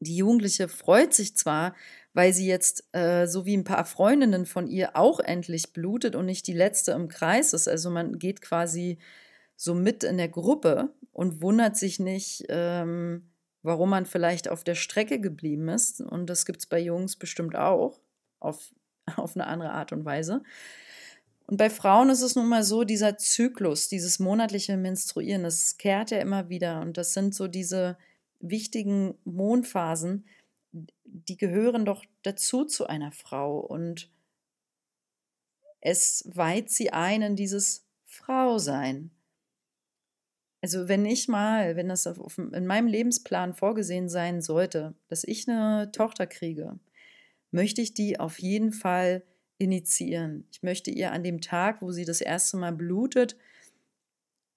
Die 0.00 0.16
Jugendliche 0.16 0.68
freut 0.68 1.12
sich 1.12 1.36
zwar, 1.36 1.74
weil 2.14 2.32
sie 2.32 2.46
jetzt, 2.46 2.84
äh, 2.92 3.26
so 3.26 3.46
wie 3.46 3.56
ein 3.56 3.64
paar 3.64 3.84
Freundinnen 3.84 4.46
von 4.46 4.66
ihr, 4.66 4.96
auch 4.96 5.20
endlich 5.20 5.72
blutet 5.72 6.16
und 6.16 6.26
nicht 6.26 6.46
die 6.46 6.52
letzte 6.52 6.92
im 6.92 7.08
Kreis 7.08 7.52
ist. 7.52 7.68
Also 7.68 7.90
man 7.90 8.18
geht 8.18 8.40
quasi 8.40 8.98
so 9.56 9.74
mit 9.74 10.04
in 10.04 10.18
der 10.18 10.28
Gruppe 10.28 10.92
und 11.12 11.42
wundert 11.42 11.76
sich 11.76 11.98
nicht, 11.98 12.44
ähm, 12.48 13.30
warum 13.62 13.90
man 13.90 14.06
vielleicht 14.06 14.48
auf 14.48 14.64
der 14.64 14.74
Strecke 14.76 15.20
geblieben 15.20 15.68
ist. 15.68 16.00
Und 16.00 16.26
das 16.30 16.46
gibt 16.46 16.60
es 16.60 16.66
bei 16.66 16.78
Jungs 16.80 17.16
bestimmt 17.16 17.56
auch, 17.56 18.00
auf, 18.40 18.72
auf 19.16 19.36
eine 19.36 19.46
andere 19.46 19.72
Art 19.72 19.92
und 19.92 20.04
Weise. 20.04 20.42
Und 21.46 21.56
bei 21.56 21.70
Frauen 21.70 22.10
ist 22.10 22.20
es 22.20 22.36
nun 22.36 22.48
mal 22.48 22.62
so, 22.62 22.84
dieser 22.84 23.16
Zyklus, 23.16 23.88
dieses 23.88 24.18
monatliche 24.18 24.76
Menstruieren, 24.76 25.44
das 25.44 25.78
kehrt 25.78 26.10
ja 26.10 26.18
immer 26.18 26.50
wieder. 26.50 26.82
Und 26.82 26.98
das 26.98 27.14
sind 27.14 27.34
so 27.34 27.48
diese 27.48 27.96
wichtigen 28.38 29.14
Mondphasen, 29.24 30.26
die 31.04 31.36
gehören 31.36 31.84
doch 31.84 32.04
dazu 32.22 32.64
zu 32.64 32.86
einer 32.86 33.12
Frau. 33.12 33.58
Und 33.58 34.10
es 35.80 36.28
weiht 36.32 36.70
sie 36.70 36.92
ein 36.92 37.22
in 37.22 37.36
dieses 37.36 37.86
Frau 38.04 38.58
sein. 38.58 39.10
Also 40.60 40.88
wenn 40.88 41.06
ich 41.06 41.28
mal, 41.28 41.76
wenn 41.76 41.88
das 41.88 42.06
auf, 42.06 42.36
in 42.36 42.66
meinem 42.66 42.88
Lebensplan 42.88 43.54
vorgesehen 43.54 44.08
sein 44.08 44.42
sollte, 44.42 44.94
dass 45.08 45.22
ich 45.24 45.48
eine 45.48 45.92
Tochter 45.92 46.26
kriege, 46.26 46.78
möchte 47.50 47.80
ich 47.80 47.94
die 47.94 48.18
auf 48.18 48.38
jeden 48.40 48.72
Fall 48.72 49.22
initiieren. 49.58 50.46
Ich 50.50 50.62
möchte 50.62 50.90
ihr 50.90 51.12
an 51.12 51.22
dem 51.22 51.40
Tag, 51.40 51.80
wo 51.80 51.92
sie 51.92 52.04
das 52.04 52.20
erste 52.20 52.56
Mal 52.56 52.72
blutet, 52.72 53.36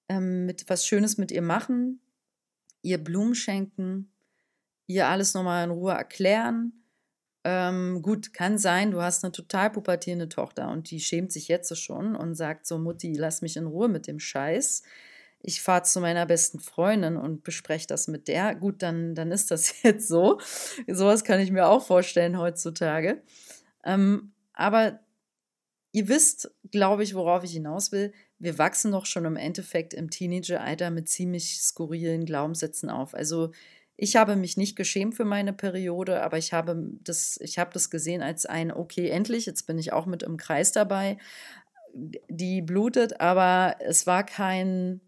ähm, 0.08 0.46
mit 0.46 0.68
was 0.68 0.86
Schönes 0.86 1.18
mit 1.18 1.30
ihr 1.30 1.42
machen, 1.42 2.00
ihr 2.82 3.02
Blumen 3.02 3.34
schenken, 3.34 4.10
ihr 4.92 5.08
alles 5.08 5.34
nochmal 5.34 5.64
in 5.64 5.70
Ruhe 5.70 5.92
erklären. 5.92 6.72
Ähm, 7.44 8.02
gut, 8.02 8.32
kann 8.32 8.56
sein, 8.56 8.92
du 8.92 9.02
hast 9.02 9.24
eine 9.24 9.32
total 9.32 9.70
pubertierende 9.70 10.28
Tochter 10.28 10.70
und 10.70 10.90
die 10.90 11.00
schämt 11.00 11.32
sich 11.32 11.48
jetzt 11.48 11.76
schon 11.76 12.14
und 12.14 12.34
sagt 12.34 12.66
so, 12.66 12.78
Mutti, 12.78 13.14
lass 13.14 13.42
mich 13.42 13.56
in 13.56 13.66
Ruhe 13.66 13.88
mit 13.88 14.06
dem 14.06 14.20
Scheiß. 14.20 14.82
Ich 15.40 15.60
fahre 15.60 15.82
zu 15.82 16.00
meiner 16.00 16.24
besten 16.24 16.60
Freundin 16.60 17.16
und 17.16 17.42
bespreche 17.42 17.88
das 17.88 18.06
mit 18.06 18.28
der. 18.28 18.54
Gut, 18.54 18.80
dann, 18.80 19.16
dann 19.16 19.32
ist 19.32 19.50
das 19.50 19.74
jetzt 19.82 20.06
so. 20.06 20.38
Sowas 20.86 21.24
kann 21.24 21.40
ich 21.40 21.50
mir 21.50 21.66
auch 21.66 21.84
vorstellen 21.84 22.38
heutzutage. 22.38 23.22
Ähm, 23.84 24.32
aber 24.52 25.00
ihr 25.90 26.06
wisst, 26.06 26.54
glaube 26.70 27.02
ich, 27.02 27.14
worauf 27.14 27.42
ich 27.42 27.52
hinaus 27.52 27.90
will. 27.90 28.12
Wir 28.38 28.58
wachsen 28.58 28.92
doch 28.92 29.06
schon 29.06 29.24
im 29.24 29.36
Endeffekt 29.36 29.94
im 29.94 30.10
Teenageralter 30.10 30.90
mit 30.90 31.08
ziemlich 31.08 31.60
skurrilen 31.60 32.24
Glaubenssätzen 32.24 32.88
auf. 32.88 33.14
Also 33.14 33.50
ich 34.02 34.16
habe 34.16 34.34
mich 34.34 34.56
nicht 34.56 34.74
geschämt 34.74 35.14
für 35.14 35.24
meine 35.24 35.52
Periode, 35.52 36.24
aber 36.24 36.36
ich 36.36 36.52
habe 36.52 36.76
das, 37.04 37.38
ich 37.40 37.60
habe 37.60 37.70
das 37.72 37.88
gesehen 37.88 38.20
als 38.20 38.46
ein, 38.46 38.72
okay, 38.72 39.08
endlich, 39.08 39.46
jetzt 39.46 39.62
bin 39.68 39.78
ich 39.78 39.92
auch 39.92 40.06
mit 40.06 40.24
im 40.24 40.36
Kreis 40.36 40.72
dabei. 40.72 41.18
Die 41.94 42.62
blutet, 42.62 43.20
aber 43.20 43.76
es 43.78 44.04
war 44.08 44.26
kein, 44.26 45.00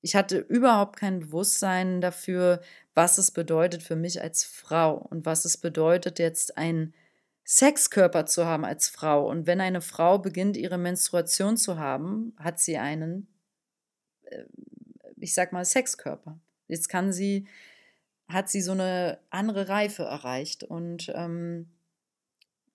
ich 0.00 0.14
hatte 0.14 0.38
überhaupt 0.38 0.96
kein 0.96 1.18
Bewusstsein 1.18 2.00
dafür, 2.00 2.60
was 2.94 3.18
es 3.18 3.32
bedeutet 3.32 3.82
für 3.82 3.96
mich 3.96 4.22
als 4.22 4.44
Frau 4.44 4.94
und 4.94 5.26
was 5.26 5.44
es 5.44 5.56
bedeutet, 5.56 6.20
jetzt 6.20 6.56
einen 6.56 6.94
Sexkörper 7.44 8.26
zu 8.26 8.46
haben 8.46 8.64
als 8.64 8.88
Frau. 8.88 9.28
Und 9.28 9.48
wenn 9.48 9.60
eine 9.60 9.80
Frau 9.80 10.20
beginnt, 10.20 10.56
ihre 10.56 10.78
Menstruation 10.78 11.56
zu 11.56 11.80
haben, 11.80 12.36
hat 12.38 12.60
sie 12.60 12.78
einen, 12.78 13.26
äh, 14.22 14.44
ich 15.16 15.34
sag 15.34 15.50
mal, 15.52 15.64
Sexkörper. 15.64 16.38
Jetzt 16.68 16.88
kann 16.88 17.12
sie 17.12 17.48
hat 18.32 18.48
sie 18.48 18.60
so 18.60 18.72
eine 18.72 19.18
andere 19.30 19.68
Reife 19.68 20.04
erreicht. 20.04 20.64
Und 20.64 21.10
ähm, 21.14 21.70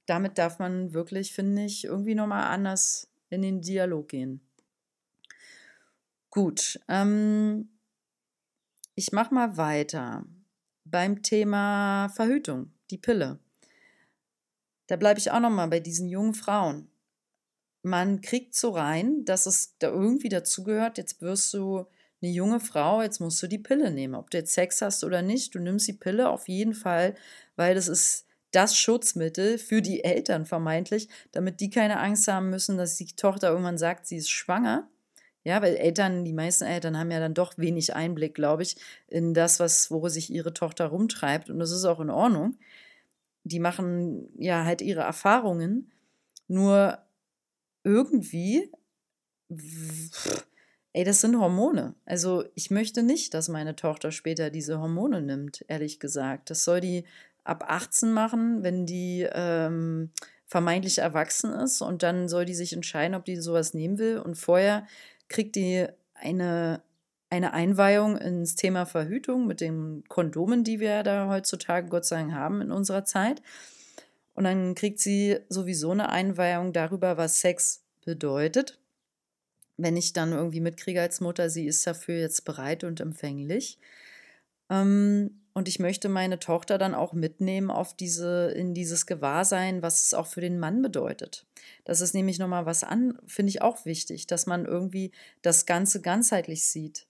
damit 0.05 0.38
darf 0.38 0.59
man 0.59 0.93
wirklich, 0.93 1.33
finde 1.33 1.65
ich, 1.65 1.85
irgendwie 1.85 2.15
nochmal 2.15 2.53
anders 2.53 3.09
in 3.29 3.41
den 3.41 3.62
Dialog 3.62 4.09
gehen. 4.09 4.41
Gut, 6.29 6.79
ähm, 6.89 7.69
ich 8.95 9.12
mache 9.12 9.33
mal 9.33 9.57
weiter 9.57 10.25
beim 10.83 11.24
Thema 11.24 12.09
Verhütung, 12.09 12.71
die 12.91 12.97
Pille. 12.97 13.39
Da 14.88 14.97
bleibe 14.97 15.19
ich 15.19 15.31
auch 15.31 15.39
nochmal 15.39 15.69
bei 15.69 15.79
diesen 15.79 16.07
jungen 16.09 16.33
Frauen. 16.33 16.89
Man 17.81 18.21
kriegt 18.21 18.55
so 18.55 18.71
rein, 18.71 19.25
dass 19.25 19.45
es 19.45 19.77
da 19.79 19.89
irgendwie 19.89 20.29
dazugehört, 20.29 20.97
jetzt 20.97 21.21
wirst 21.21 21.53
du 21.53 21.85
eine 22.25 22.34
junge 22.34 22.60
Frau, 22.60 23.01
jetzt 23.01 23.20
musst 23.20 23.41
du 23.44 23.48
die 23.48 23.60
Pille 23.60 23.91
nehmen. 23.91 24.15
Ob 24.15 24.29
du 24.29 24.38
jetzt 24.38 24.53
Sex 24.53 24.82
hast 24.82 25.03
oder 25.03 25.22
nicht, 25.22 25.53
du 25.55 25.60
nimmst 25.60 25.88
die 25.88 25.94
Pille 25.94 26.29
auf 26.29 26.48
jeden 26.48 26.74
Fall, 26.74 27.15
weil 27.55 27.75
das 27.75 27.88
ist 27.88 28.25
das 28.51 28.77
Schutzmittel 28.77 29.58
für 29.58 29.82
die 29.82 30.03
Eltern 30.03 30.46
vermeintlich, 30.46 31.10
damit 31.32 31.60
die 31.60 31.70
keine 31.70 32.00
Angst 32.00 32.27
haben 32.27 32.50
müssen, 32.50 32.77
dass 32.77 32.96
die 32.96 33.08
Tochter 33.08 33.50
irgendwann 33.50 33.77
sagt, 33.77 34.08
sie 34.08 34.17
ist 34.17 34.29
schwanger. 34.29 34.89
Ja, 35.44 35.62
weil 35.62 35.75
Eltern, 35.75 36.25
die 36.25 36.34
meisten 36.34 36.63
Eltern 36.63 36.98
haben 36.98 37.12
ja 37.12 37.20
dann 37.20 37.36
doch 37.36 37.58
wenig 37.58 37.96
Einblick, 37.96 38.34
glaube 38.34 38.63
ich, 38.63 38.77
in 39.08 39.36
das, 39.36 39.60
was, 39.60 39.91
wo 39.91 40.08
sich 40.10 40.32
ihre 40.32 40.53
Tochter 40.53 40.88
rumtreibt. 40.88 41.51
Und 41.51 41.60
das 41.60 41.70
ist 41.70 41.86
auch 41.86 42.00
in 42.00 42.10
Ordnung. 42.10 42.58
Die 43.44 43.60
machen 43.60 44.29
ja 44.39 44.65
halt 44.65 44.82
ihre 44.82 45.01
Erfahrungen. 45.01 45.91
Nur 46.48 46.98
irgendwie 47.84 48.72
Ey, 50.95 51.03
das 51.03 51.19
sind 51.19 51.37
Hormone. 51.37 51.93
Also 52.05 52.45
ich 52.53 52.71
möchte 52.71 53.03
nicht, 53.03 53.33
dass 53.33 53.49
meine 53.49 53.75
Tochter 53.75 54.13
später 54.13 54.49
diese 54.49 54.79
Hormone 54.79 55.21
nimmt, 55.21 55.65
ehrlich 55.67 55.99
gesagt. 55.99 56.49
Das 56.49 56.63
soll 56.63 56.79
die 56.79 57.03
ab 57.43 57.65
18 57.67 58.13
machen, 58.13 58.63
wenn 58.63 58.85
die 58.85 59.27
ähm, 59.29 60.11
vermeintlich 60.45 60.99
erwachsen 60.99 61.51
ist. 61.51 61.81
Und 61.81 62.01
dann 62.01 62.29
soll 62.29 62.45
die 62.45 62.55
sich 62.55 62.71
entscheiden, 62.71 63.13
ob 63.13 63.25
die 63.25 63.35
sowas 63.35 63.73
nehmen 63.73 63.97
will. 63.97 64.19
Und 64.19 64.35
vorher 64.35 64.87
kriegt 65.27 65.57
die 65.57 65.85
eine, 66.13 66.81
eine 67.29 67.51
Einweihung 67.51 68.17
ins 68.17 68.55
Thema 68.55 68.85
Verhütung 68.85 69.47
mit 69.47 69.59
den 69.59 70.05
Kondomen, 70.07 70.63
die 70.63 70.79
wir 70.79 71.03
da 71.03 71.27
heutzutage 71.27 71.89
Gott 71.89 72.05
sei 72.05 72.21
Dank 72.21 72.31
haben 72.31 72.61
in 72.61 72.71
unserer 72.71 73.03
Zeit. 73.03 73.41
Und 74.33 74.45
dann 74.45 74.75
kriegt 74.75 74.99
sie 74.99 75.39
sowieso 75.49 75.91
eine 75.91 76.07
Einweihung 76.07 76.71
darüber, 76.71 77.17
was 77.17 77.41
Sex 77.41 77.83
bedeutet 78.05 78.79
wenn 79.77 79.98
ich 79.98 80.13
dann 80.13 80.32
irgendwie 80.32 80.62
mitkriege 80.62 81.01
als 81.01 81.22
Mutter, 81.22 81.50
sie 81.50 81.65
ist 81.65 81.86
dafür 81.86 82.20
jetzt 82.20 82.46
bereit 82.46 82.84
und 82.84 83.00
empfänglich. 83.00 83.77
Ähm, 84.70 85.41
und 85.53 85.70
ich 85.70 85.79
möchte 85.79 86.10
meine 86.10 86.38
Tochter 86.39 86.77
dann 86.77 86.94
auch 86.94 87.13
mitnehmen 87.13 87.72
auf 87.72 87.96
diese, 87.96 88.51
in 88.51 88.74
dieses 88.74 89.05
Gewahrsein, 89.05 89.82
was 89.82 90.01
es 90.01 90.13
auch 90.13 90.27
für 90.27 90.41
den 90.41 90.60
Mann 90.60 90.82
bedeutet. 90.82 91.46
Das 91.86 92.01
ist 92.01 92.13
nämlich 92.13 92.39
nochmal 92.39 92.65
was 92.65 92.84
an, 92.84 93.17
finde 93.25 93.51
ich 93.51 93.62
auch 93.62 93.86
wichtig, 93.86 94.27
dass 94.27 94.48
man 94.48 94.65
irgendwie 94.65 95.12
das 95.41 95.65
Ganze 95.65 96.01
ganzheitlich 96.01 96.67
sieht. 96.67 97.08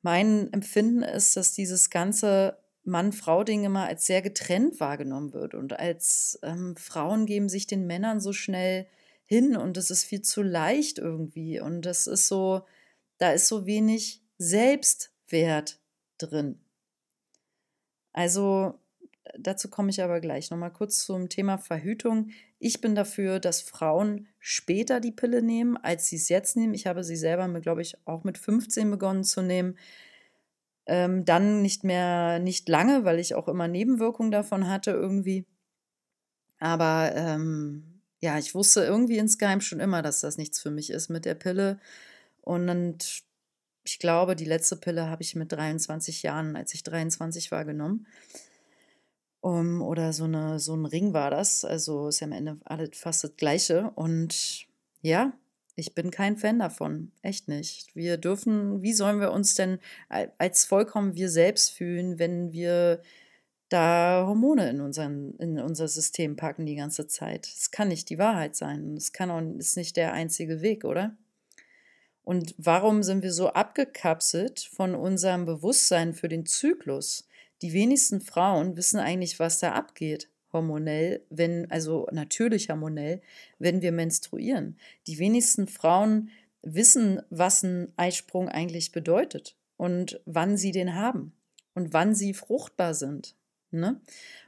Mein 0.00 0.50
Empfinden 0.52 1.02
ist, 1.02 1.36
dass 1.36 1.52
dieses 1.52 1.90
ganze 1.90 2.56
Mann-Frau-Ding 2.84 3.64
immer 3.64 3.84
als 3.84 4.06
sehr 4.06 4.22
getrennt 4.22 4.80
wahrgenommen 4.80 5.34
wird 5.34 5.54
und 5.54 5.78
als 5.78 6.38
ähm, 6.42 6.74
Frauen 6.76 7.26
geben 7.26 7.50
sich 7.50 7.66
den 7.66 7.86
Männern 7.86 8.20
so 8.20 8.32
schnell 8.32 8.86
hin 9.30 9.56
und 9.56 9.76
es 9.76 9.92
ist 9.92 10.02
viel 10.02 10.22
zu 10.22 10.42
leicht 10.42 10.98
irgendwie 10.98 11.60
und 11.60 11.82
das 11.82 12.08
ist 12.08 12.26
so, 12.26 12.66
da 13.18 13.30
ist 13.30 13.46
so 13.46 13.64
wenig 13.64 14.24
Selbstwert 14.38 15.80
drin. 16.18 16.58
Also 18.12 18.80
dazu 19.38 19.70
komme 19.70 19.90
ich 19.90 20.02
aber 20.02 20.20
gleich 20.20 20.50
nochmal 20.50 20.72
kurz 20.72 21.04
zum 21.06 21.28
Thema 21.28 21.58
Verhütung. 21.58 22.30
Ich 22.58 22.80
bin 22.80 22.96
dafür, 22.96 23.38
dass 23.38 23.60
Frauen 23.60 24.26
später 24.40 24.98
die 24.98 25.12
Pille 25.12 25.42
nehmen, 25.42 25.76
als 25.76 26.08
sie 26.08 26.16
es 26.16 26.28
jetzt 26.28 26.56
nehmen. 26.56 26.74
Ich 26.74 26.88
habe 26.88 27.04
sie 27.04 27.14
selber, 27.14 27.48
glaube 27.60 27.82
ich, 27.82 28.04
auch 28.08 28.24
mit 28.24 28.36
15 28.36 28.90
begonnen 28.90 29.22
zu 29.22 29.42
nehmen. 29.42 29.78
Ähm, 30.86 31.24
dann 31.24 31.62
nicht 31.62 31.84
mehr, 31.84 32.40
nicht 32.40 32.68
lange, 32.68 33.04
weil 33.04 33.20
ich 33.20 33.36
auch 33.36 33.46
immer 33.46 33.68
Nebenwirkungen 33.68 34.32
davon 34.32 34.68
hatte 34.68 34.90
irgendwie. 34.90 35.46
Aber 36.58 37.12
ähm, 37.14 37.89
ja, 38.20 38.38
ich 38.38 38.54
wusste 38.54 38.84
irgendwie 38.84 39.18
insgeheim 39.18 39.60
schon 39.60 39.80
immer, 39.80 40.02
dass 40.02 40.20
das 40.20 40.36
nichts 40.36 40.60
für 40.60 40.70
mich 40.70 40.90
ist 40.90 41.08
mit 41.08 41.24
der 41.24 41.34
Pille. 41.34 41.80
Und 42.42 43.22
ich 43.84 43.98
glaube, 43.98 44.36
die 44.36 44.44
letzte 44.44 44.76
Pille 44.76 45.08
habe 45.08 45.22
ich 45.22 45.34
mit 45.34 45.52
23 45.52 46.22
Jahren, 46.22 46.54
als 46.54 46.74
ich 46.74 46.82
23 46.82 47.50
war, 47.50 47.64
genommen. 47.64 48.06
Um, 49.42 49.80
oder 49.80 50.12
so, 50.12 50.24
eine, 50.24 50.58
so 50.58 50.74
ein 50.74 50.84
Ring 50.84 51.14
war 51.14 51.30
das. 51.30 51.64
Also 51.64 52.08
ist 52.08 52.20
ja 52.20 52.26
am 52.26 52.32
Ende 52.32 52.58
alles 52.64 52.90
fast 52.92 53.24
das 53.24 53.36
Gleiche. 53.36 53.90
Und 53.94 54.66
ja, 55.00 55.32
ich 55.76 55.94
bin 55.94 56.10
kein 56.10 56.36
Fan 56.36 56.58
davon. 56.58 57.12
Echt 57.22 57.48
nicht. 57.48 57.96
Wir 57.96 58.18
dürfen, 58.18 58.82
wie 58.82 58.92
sollen 58.92 59.20
wir 59.20 59.32
uns 59.32 59.54
denn 59.54 59.78
als 60.38 60.64
vollkommen 60.66 61.14
wir 61.14 61.30
selbst 61.30 61.70
fühlen, 61.70 62.18
wenn 62.18 62.52
wir 62.52 63.02
da 63.70 64.24
Hormone 64.26 64.68
in, 64.68 64.80
unseren, 64.80 65.34
in 65.38 65.58
unser 65.58 65.88
System 65.88 66.36
packen 66.36 66.66
die 66.66 66.74
ganze 66.74 67.06
Zeit. 67.06 67.46
Das 67.54 67.70
kann 67.70 67.88
nicht 67.88 68.10
die 68.10 68.18
Wahrheit 68.18 68.56
sein. 68.56 68.96
Das 68.96 69.12
kann 69.12 69.30
auch, 69.30 69.40
ist 69.58 69.76
nicht 69.76 69.96
der 69.96 70.12
einzige 70.12 70.60
Weg, 70.60 70.84
oder? 70.84 71.16
Und 72.22 72.54
warum 72.58 73.02
sind 73.02 73.22
wir 73.22 73.32
so 73.32 73.48
abgekapselt 73.48 74.60
von 74.60 74.94
unserem 74.94 75.46
Bewusstsein 75.46 76.14
für 76.14 76.28
den 76.28 76.46
Zyklus? 76.46 77.26
Die 77.62 77.72
wenigsten 77.72 78.20
Frauen 78.20 78.76
wissen 78.76 78.98
eigentlich, 78.98 79.38
was 79.38 79.60
da 79.60 79.72
abgeht, 79.72 80.28
hormonell, 80.52 81.24
wenn, 81.30 81.70
also 81.70 82.08
natürlich 82.12 82.70
hormonell, 82.70 83.22
wenn 83.58 83.82
wir 83.82 83.92
menstruieren. 83.92 84.78
Die 85.06 85.18
wenigsten 85.18 85.68
Frauen 85.68 86.30
wissen, 86.62 87.22
was 87.30 87.62
ein 87.62 87.92
Eisprung 87.96 88.48
eigentlich 88.48 88.92
bedeutet 88.92 89.56
und 89.76 90.20
wann 90.26 90.56
sie 90.56 90.72
den 90.72 90.94
haben 90.94 91.32
und 91.74 91.92
wann 91.92 92.14
sie 92.14 92.34
fruchtbar 92.34 92.94
sind. 92.94 93.34
Ne? 93.78 94.00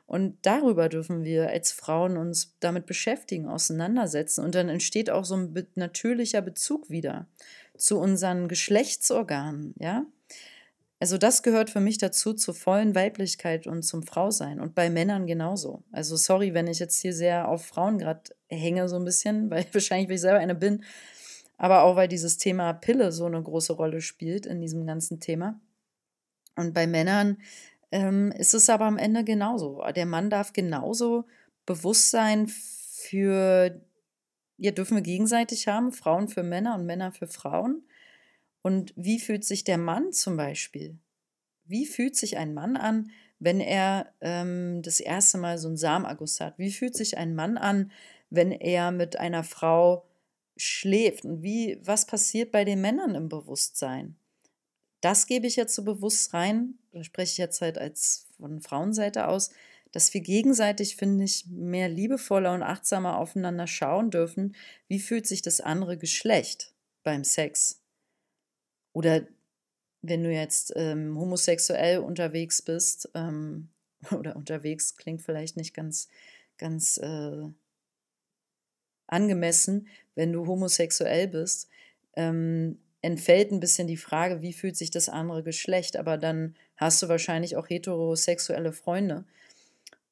Und 0.07 0.37
darüber 0.43 0.89
dürfen 0.89 1.25
wir 1.25 1.49
als 1.49 1.73
Frauen 1.73 2.17
uns 2.17 2.55
damit 2.61 2.87
beschäftigen, 2.87 3.49
auseinandersetzen. 3.49 4.45
Und 4.45 4.55
dann 4.55 4.69
entsteht 4.69 5.11
auch 5.11 5.25
so 5.25 5.37
ein 5.37 5.67
natürlicher 5.75 6.43
Bezug 6.43 6.91
wieder 6.91 7.27
zu 7.77 7.99
unseren 7.99 8.49
Geschlechtsorganen, 8.49 9.75
ja. 9.79 10.05
Also 11.03 11.19
das 11.19 11.43
gehört 11.43 11.69
für 11.69 11.81
mich 11.81 11.99
dazu, 11.99 12.33
zur 12.33 12.55
vollen 12.55 12.95
Weiblichkeit 12.95 13.67
und 13.67 13.83
zum 13.83 14.05
Frausein. 14.05 14.61
Und 14.61 14.77
bei 14.77 14.89
Männern 14.89 15.27
genauso. 15.27 15.83
Also 15.91 16.15
sorry, 16.15 16.55
wenn 16.55 16.69
ich 16.69 16.79
jetzt 16.79 17.01
hier 17.01 17.13
sehr 17.13 17.49
auf 17.49 17.67
Frauen 17.67 17.99
gerade 17.99 18.23
hänge, 18.49 18.89
so 18.89 18.95
ein 18.95 19.05
bisschen, 19.05 19.51
weil 19.51 19.67
wahrscheinlich, 19.73 20.09
weil 20.09 20.15
ich 20.15 20.21
selber 20.21 20.39
eine 20.39 20.55
bin. 20.55 20.85
aber 21.59 21.83
auch 21.83 21.97
weil 21.97 22.07
dieses 22.07 22.39
Thema 22.39 22.73
Pille 22.73 23.11
so 23.11 23.27
eine 23.27 23.43
große 23.43 23.73
Rolle 23.73 24.01
spielt 24.01 24.47
in 24.47 24.61
diesem 24.61 24.87
ganzen 24.87 25.19
Thema. 25.19 25.61
Und 26.55 26.73
bei 26.73 26.87
Männern 26.87 27.39
ähm, 27.93 28.33
ist 28.33 28.55
es 28.55 28.69
aber 28.69 28.87
am 28.87 28.99
Ende 28.99 29.23
genauso. 29.23 29.83
Der 29.95 30.07
Mann 30.07 30.31
darf 30.31 30.53
genauso 30.53 31.27
Bewusstsein 31.67 32.49
für, 32.49 33.81
ja, 34.57 34.71
dürfen 34.73 34.97
wir 34.97 35.03
gegenseitig 35.03 35.69
haben, 35.69 35.93
Frauen 35.93 36.29
für 36.29 36.43
Männer 36.43 36.75
und 36.75 36.87
Männer 36.87 37.13
für 37.13 37.27
Frauen. 37.29 37.85
Und 38.63 38.93
wie 38.97 39.21
fühlt 39.21 39.45
sich 39.45 39.65
der 39.65 39.79
Mann 39.79 40.13
zum 40.13 40.37
Beispiel? 40.37 40.99
Wie 41.65 41.87
fühlt 41.87 42.17
sich 42.17 42.39
ein 42.39 42.55
Mann 42.55 42.77
an, 42.77 43.11
wenn 43.39 43.61
er 43.61 44.13
ähm, 44.21 44.83
das 44.83 44.99
erste 45.01 45.39
Mal 45.39 45.59
so 45.59 45.69
einen 45.69 45.77
Samenerguss 45.77 46.41
hat? 46.41 46.59
Wie 46.59 46.73
fühlt 46.73 46.97
sich 46.97 47.19
ein 47.19 47.35
Mann 47.35 47.59
an, 47.59 47.93
wenn 48.31 48.53
er 48.53 48.91
mit 48.91 49.19
einer 49.19 49.45
Frau 49.45 50.07
schläft? 50.57 51.25
Und 51.25 51.43
wie, 51.43 51.79
was 51.83 52.07
passiert 52.07 52.53
bei 52.53 52.65
den 52.65 52.81
Männern 52.81 53.15
im 53.15 53.29
Bewusstsein? 53.29 54.17
Das 55.03 55.27
gebe 55.27 55.49
ich 55.49 55.57
jetzt 55.57 55.75
so 55.75 55.83
bewusst 55.83 56.33
rein, 56.33 56.79
da 56.93 57.03
spreche 57.03 57.33
ich 57.33 57.39
jetzt 57.39 57.61
halt 57.61 57.77
als 57.77 58.29
von 58.39 58.61
Frauenseite 58.63 59.27
aus, 59.27 59.51
dass 59.91 60.15
wir 60.15 60.23
gegenseitig, 60.23 60.97
finde 60.97 61.25
ich, 61.25 61.45
mehr 61.49 61.89
liebevoller 61.89 62.55
und 62.55 62.63
achtsamer 62.63 63.19
aufeinander 63.19 63.67
schauen 63.67 64.11
dürfen, 64.11 64.55
wie 64.89 65.01
fühlt 65.01 65.27
sich 65.27 65.43
das 65.43 65.61
andere 65.61 65.99
Geschlecht 65.99 66.73
beim 67.03 67.25
Sex. 67.25 67.83
Oder 68.93 69.27
wenn 70.03 70.23
du 70.23 70.33
jetzt 70.33 70.73
ähm, 70.77 71.19
homosexuell 71.19 71.99
unterwegs 71.99 72.63
bist, 72.63 73.11
ähm, 73.15 73.71
oder 74.13 74.37
unterwegs 74.37 74.97
klingt 74.97 75.23
vielleicht 75.23 75.57
nicht 75.57 75.75
ganz, 75.75 76.09
ganz 76.59 76.99
äh, 76.99 77.49
angemessen, 79.09 79.89
wenn 80.15 80.33
du 80.33 80.47
homosexuell 80.47 81.27
bist, 81.27 81.69
ähm, 82.15 82.79
entfällt 83.03 83.51
ein 83.51 83.61
bisschen 83.61 83.89
die 83.89 83.97
Frage, 83.97 84.41
wie 84.41 84.53
fühlt 84.53 84.77
sich 84.77 84.91
das 84.91 85.09
andere 85.09 85.43
Geschlecht, 85.43 85.97
aber 85.97 86.17
dann 86.17 86.55
hast 86.77 87.03
du 87.03 87.09
wahrscheinlich 87.09 87.57
auch 87.57 87.69
heterosexuelle 87.69 88.73
Freunde. 88.73 89.25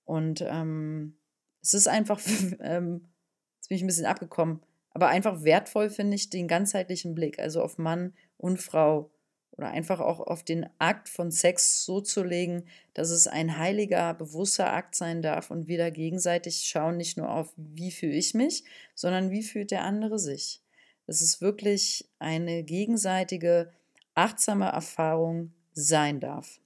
Und 0.05 0.45
ähm, 0.47 1.17
es 1.63 1.73
ist 1.73 1.87
einfach, 1.87 2.21
ähm, 2.61 3.09
jetzt 3.57 3.69
bin 3.69 3.77
ich 3.77 3.85
ein 3.85 3.87
bisschen 3.87 4.07
abgekommen, 4.07 4.61
aber 4.91 5.09
einfach 5.09 5.45
wertvoll 5.45 5.89
finde 5.89 6.17
ich 6.17 6.31
den 6.31 6.49
ganzheitlichen 6.49 7.15
Blick, 7.15 7.39
also 7.39 7.63
auf 7.63 7.79
Mann 7.79 8.13
und 8.37 8.61
Frau. 8.61 9.11
Oder 9.53 9.71
einfach 9.71 10.01
auch 10.01 10.21
auf 10.21 10.43
den 10.43 10.67
Akt 10.79 11.09
von 11.09 11.31
Sex 11.31 11.85
so 11.85 12.01
zu 12.01 12.25
legen, 12.25 12.65
dass 12.95 13.11
es 13.11 13.27
ein 13.27 13.59
heiliger, 13.59 14.15
bewusster 14.15 14.73
Akt 14.73 14.95
sein 14.95 15.21
darf 15.21 15.51
und 15.51 15.69
wir 15.69 15.77
da 15.77 15.91
gegenseitig 15.91 16.65
schauen 16.67 16.97
nicht 16.97 17.19
nur 17.19 17.31
auf, 17.31 17.53
wie 17.57 17.91
fühle 17.91 18.15
ich 18.15 18.33
mich, 18.33 18.65
sondern 18.95 19.31
wie 19.31 19.43
fühlt 19.43 19.71
der 19.71 19.85
andere 19.85 20.19
sich 20.19 20.63
dass 21.07 21.21
es 21.21 21.41
wirklich 21.41 22.09
eine 22.19 22.63
gegenseitige, 22.63 23.73
achtsame 24.15 24.67
Erfahrung 24.67 25.53
sein 25.73 26.21
darf. 26.21 26.61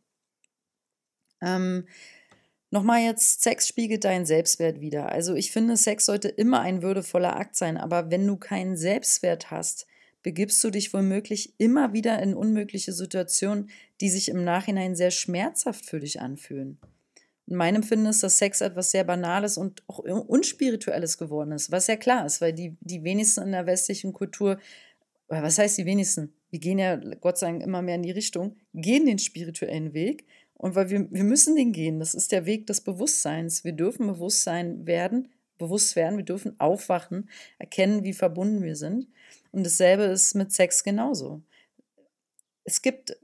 Ähm, 1.41 1.87
Nochmal 2.75 3.03
jetzt, 3.03 3.41
Sex 3.41 3.69
spiegelt 3.69 4.03
deinen 4.03 4.27
Selbstwert 4.27 4.81
wieder. 4.81 5.13
Also 5.13 5.37
ich 5.37 5.53
finde, 5.53 5.77
Sex 5.77 6.07
sollte 6.07 6.27
immer 6.27 6.61
ein 6.61 6.83
würdevoller 6.83 7.37
Akt 7.37 7.55
sein, 7.55 7.77
aber 7.77 8.11
wenn 8.11 8.27
du 8.27 8.37
keinen 8.37 8.77
Selbstwert 8.77 9.53
hast, 9.53 9.87
begibst 10.25 10.65
du 10.65 10.71
dich 10.71 10.93
womöglich 10.93 11.55
immer 11.59 11.93
wieder 11.93 12.21
in 12.21 12.35
unmögliche 12.35 12.93
Situationen, 12.93 13.71
die 14.01 14.11
sich 14.11 14.29
im 14.29 14.43
Nachhinein 14.43 14.97
sehr 14.97 15.13
schmerzhaft 15.13 15.87
für 15.87 16.01
dich 16.01 16.21
anfühlen. 16.21 16.81
In 17.47 17.57
meinem 17.57 17.77
Empfinden 17.77 18.07
ist, 18.07 18.23
dass 18.23 18.39
Sex 18.39 18.61
etwas 18.61 18.91
sehr 18.91 19.05
Banales 19.05 19.59
und 19.59 19.83
auch 19.87 19.99
Unspirituelles 19.99 21.19
geworden 21.19 21.53
ist, 21.53 21.71
was 21.71 21.87
ja 21.87 21.97
klar 21.97 22.25
ist, 22.25 22.41
weil 22.41 22.53
die, 22.53 22.77
die 22.81 23.05
wenigsten 23.05 23.43
in 23.43 23.53
der 23.53 23.67
westlichen 23.67 24.13
Kultur, 24.13 24.59
was 25.29 25.59
heißt 25.59 25.77
die 25.77 25.85
wenigsten? 25.85 26.33
Wir 26.51 26.61
gehen 26.61 26.79
ja, 26.79 26.97
Gott 26.97 27.39
sei 27.39 27.49
Dank, 27.49 27.63
immer 27.63 27.83
mehr 27.83 27.97
in 27.97 28.03
die 28.03 28.13
Richtung, 28.13 28.57
gehen 28.73 29.07
den 29.07 29.19
spirituellen 29.19 29.93
Weg. 29.93 30.25
Und 30.55 30.75
weil 30.75 30.89
wir, 30.89 31.11
wir 31.11 31.25
müssen 31.25 31.57
den 31.57 31.73
gehen, 31.73 31.99
das 31.99 32.15
ist 32.15 32.33
der 32.33 32.47
Weg 32.47 32.67
des 32.67 32.81
Bewusstseins. 32.81 33.65
Wir 33.65 33.73
dürfen 33.73 34.07
Bewusstsein 34.07 34.87
werden, 34.87 35.29
bewusst 35.59 35.97
werden, 35.97 36.17
wir 36.17 36.25
dürfen 36.25 36.59
aufwachen, 36.59 37.29
erkennen, 37.59 38.05
wie 38.05 38.13
verbunden 38.13 38.63
wir 38.63 38.77
sind. 38.77 39.09
Und 39.53 39.67
dasselbe 39.67 40.05
ist 40.05 40.35
mit 40.35 40.53
Sex 40.53 40.83
genauso 40.85 41.43
es 42.65 42.81
gibt 42.83 43.17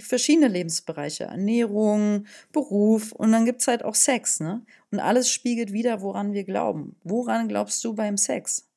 verschiedene 0.00 0.48
Lebensbereiche, 0.48 1.24
Ernährung, 1.24 2.26
Beruf 2.52 3.12
und 3.12 3.32
dann 3.32 3.44
gibt 3.44 3.60
es 3.60 3.68
halt 3.68 3.84
auch 3.84 3.94
Sex, 3.94 4.40
ne? 4.40 4.64
Und 4.90 4.98
alles 4.98 5.30
spiegelt 5.30 5.72
wieder, 5.72 6.00
woran 6.02 6.32
wir 6.32 6.44
glauben. 6.44 6.96
Woran 7.04 7.48
glaubst 7.48 7.84
du 7.84 7.94
beim 7.94 8.16
Sex? 8.16 8.68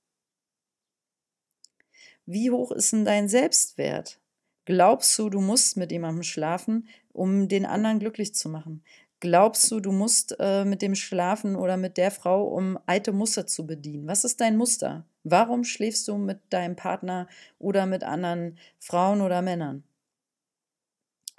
Wie 2.26 2.52
hoch 2.52 2.72
ist 2.72 2.94
denn 2.94 3.06
dein 3.06 3.28
Selbstwert? 3.28 4.20
Glaubst 4.66 5.18
du, 5.18 5.30
du 5.30 5.42
musst 5.42 5.76
mit 5.76 5.92
jemandem 5.92 6.24
schlafen, 6.24 6.88
um 7.12 7.48
den 7.48 7.66
anderen 7.66 8.00
glücklich 8.00 8.36
zu 8.36 8.48
machen? 8.48 8.84
Glaubst 9.20 9.70
du, 9.72 9.80
du 9.80 9.92
musst 9.92 10.36
äh, 10.40 10.66
mit 10.66 10.82
dem 10.82 10.96
schlafen 10.96 11.56
oder 11.56 11.78
mit 11.78 11.98
der 11.98 12.12
Frau, 12.12 12.48
um 12.48 12.78
alte 12.86 13.12
Muster 13.12 13.48
zu 13.48 13.66
bedienen? 13.68 14.08
Was 14.08 14.24
ist 14.24 14.40
dein 14.42 14.58
Muster? 14.58 15.06
Warum 15.24 15.64
schläfst 15.64 16.08
du 16.08 16.18
mit 16.18 16.40
deinem 16.52 16.76
Partner 16.76 17.28
oder 17.60 17.86
mit 17.86 18.04
anderen 18.04 18.58
Frauen 18.80 19.22
oder 19.22 19.42
Männern? 19.42 19.84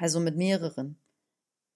Also 0.03 0.19
mit 0.19 0.37
mehreren. 0.37 0.97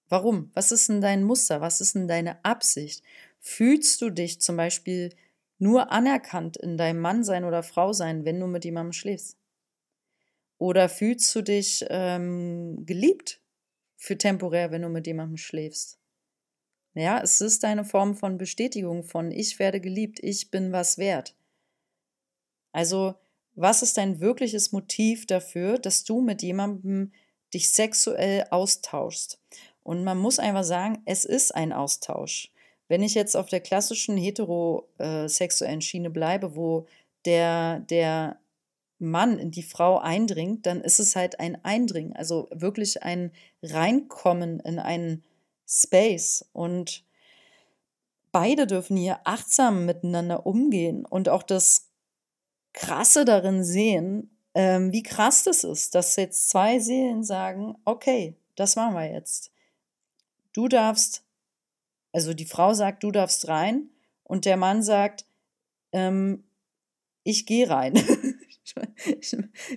Warum? 0.09 0.51
Was 0.53 0.73
ist 0.73 0.89
denn 0.89 0.99
dein 0.99 1.23
Muster? 1.23 1.61
Was 1.61 1.79
ist 1.79 1.95
denn 1.95 2.09
deine 2.09 2.43
Absicht? 2.43 3.01
Fühlst 3.39 4.01
du 4.01 4.09
dich 4.09 4.41
zum 4.41 4.57
Beispiel 4.57 5.15
nur 5.59 5.93
anerkannt 5.93 6.57
in 6.57 6.75
deinem 6.75 6.99
Mann 6.99 7.23
sein 7.23 7.45
oder 7.45 7.63
Frau 7.63 7.93
sein, 7.93 8.25
wenn 8.25 8.37
du 8.37 8.47
mit 8.47 8.65
jemandem 8.65 8.91
schläfst? 8.91 9.37
Oder 10.57 10.89
fühlst 10.89 11.33
du 11.35 11.41
dich 11.41 11.85
ähm, 11.87 12.85
geliebt 12.85 13.39
für 13.95 14.17
temporär, 14.17 14.71
wenn 14.71 14.81
du 14.81 14.89
mit 14.89 15.07
jemandem 15.07 15.37
schläfst? 15.37 15.97
Ja, 16.95 17.21
es 17.21 17.39
ist 17.39 17.63
eine 17.63 17.85
Form 17.85 18.13
von 18.13 18.37
Bestätigung 18.37 19.05
von 19.05 19.31
ich 19.31 19.57
werde 19.57 19.79
geliebt, 19.79 20.19
ich 20.21 20.51
bin 20.51 20.73
was 20.73 20.97
wert. 20.97 21.33
Also, 22.73 23.15
was 23.55 23.83
ist 23.83 23.95
dein 23.95 24.19
wirkliches 24.19 24.73
Motiv 24.73 25.25
dafür, 25.27 25.79
dass 25.79 26.03
du 26.03 26.19
mit 26.19 26.41
jemandem 26.41 27.13
dich 27.57 27.69
sexuell 27.69 28.45
austauschst. 28.51 29.39
Und 29.83 30.03
man 30.03 30.17
muss 30.17 30.37
einfach 30.37 30.63
sagen, 30.63 31.01
es 31.05 31.25
ist 31.25 31.55
ein 31.55 31.73
Austausch. 31.73 32.51
Wenn 32.87 33.01
ich 33.01 33.15
jetzt 33.15 33.35
auf 33.35 33.49
der 33.49 33.61
klassischen 33.61 34.15
heterosexuellen 34.15 35.81
Schiene 35.81 36.09
bleibe, 36.09 36.55
wo 36.55 36.85
der, 37.25 37.79
der 37.79 38.39
Mann 38.99 39.39
in 39.39 39.51
die 39.51 39.63
Frau 39.63 39.97
eindringt, 39.97 40.65
dann 40.65 40.81
ist 40.81 40.99
es 40.99 41.15
halt 41.15 41.39
ein 41.39 41.63
Eindringen, 41.65 42.13
also 42.15 42.47
wirklich 42.51 43.03
ein 43.03 43.31
Reinkommen 43.63 44.59
in 44.59 44.77
einen 44.79 45.23
Space. 45.67 46.45
Und 46.53 47.03
beide 48.31 48.67
dürfen 48.67 48.97
hier 48.97 49.19
achtsam 49.23 49.85
miteinander 49.85 50.45
umgehen 50.45 51.05
und 51.05 51.27
auch 51.27 51.43
das 51.43 51.89
Krasse 52.73 53.25
darin 53.25 53.63
sehen, 53.63 54.36
ähm, 54.57 54.91
wie 54.91 55.03
krass 55.03 55.43
das 55.43 55.63
ist, 55.63 55.93
dass 55.93 56.15
jetzt 56.15 56.49
zwei 56.49 56.79
Seelen 56.79 57.23
sagen, 57.23 57.75
okay, 57.85 58.33
das 58.55 58.75
machen 58.75 58.95
wir 58.95 59.05
jetzt. 59.05 59.51
Du 60.51 60.67
darfst, 60.67 61.23
also 62.11 62.33
die 62.33 62.47
Frau 62.47 62.73
sagt, 62.73 63.03
du 63.03 63.11
darfst 63.11 63.47
rein 63.47 63.91
und 64.23 64.45
der 64.45 64.57
Mann 64.57 64.81
sagt, 64.81 65.27
ähm, 65.91 66.43
ich 67.23 67.45
gehe 67.45 67.69
rein. 67.69 67.93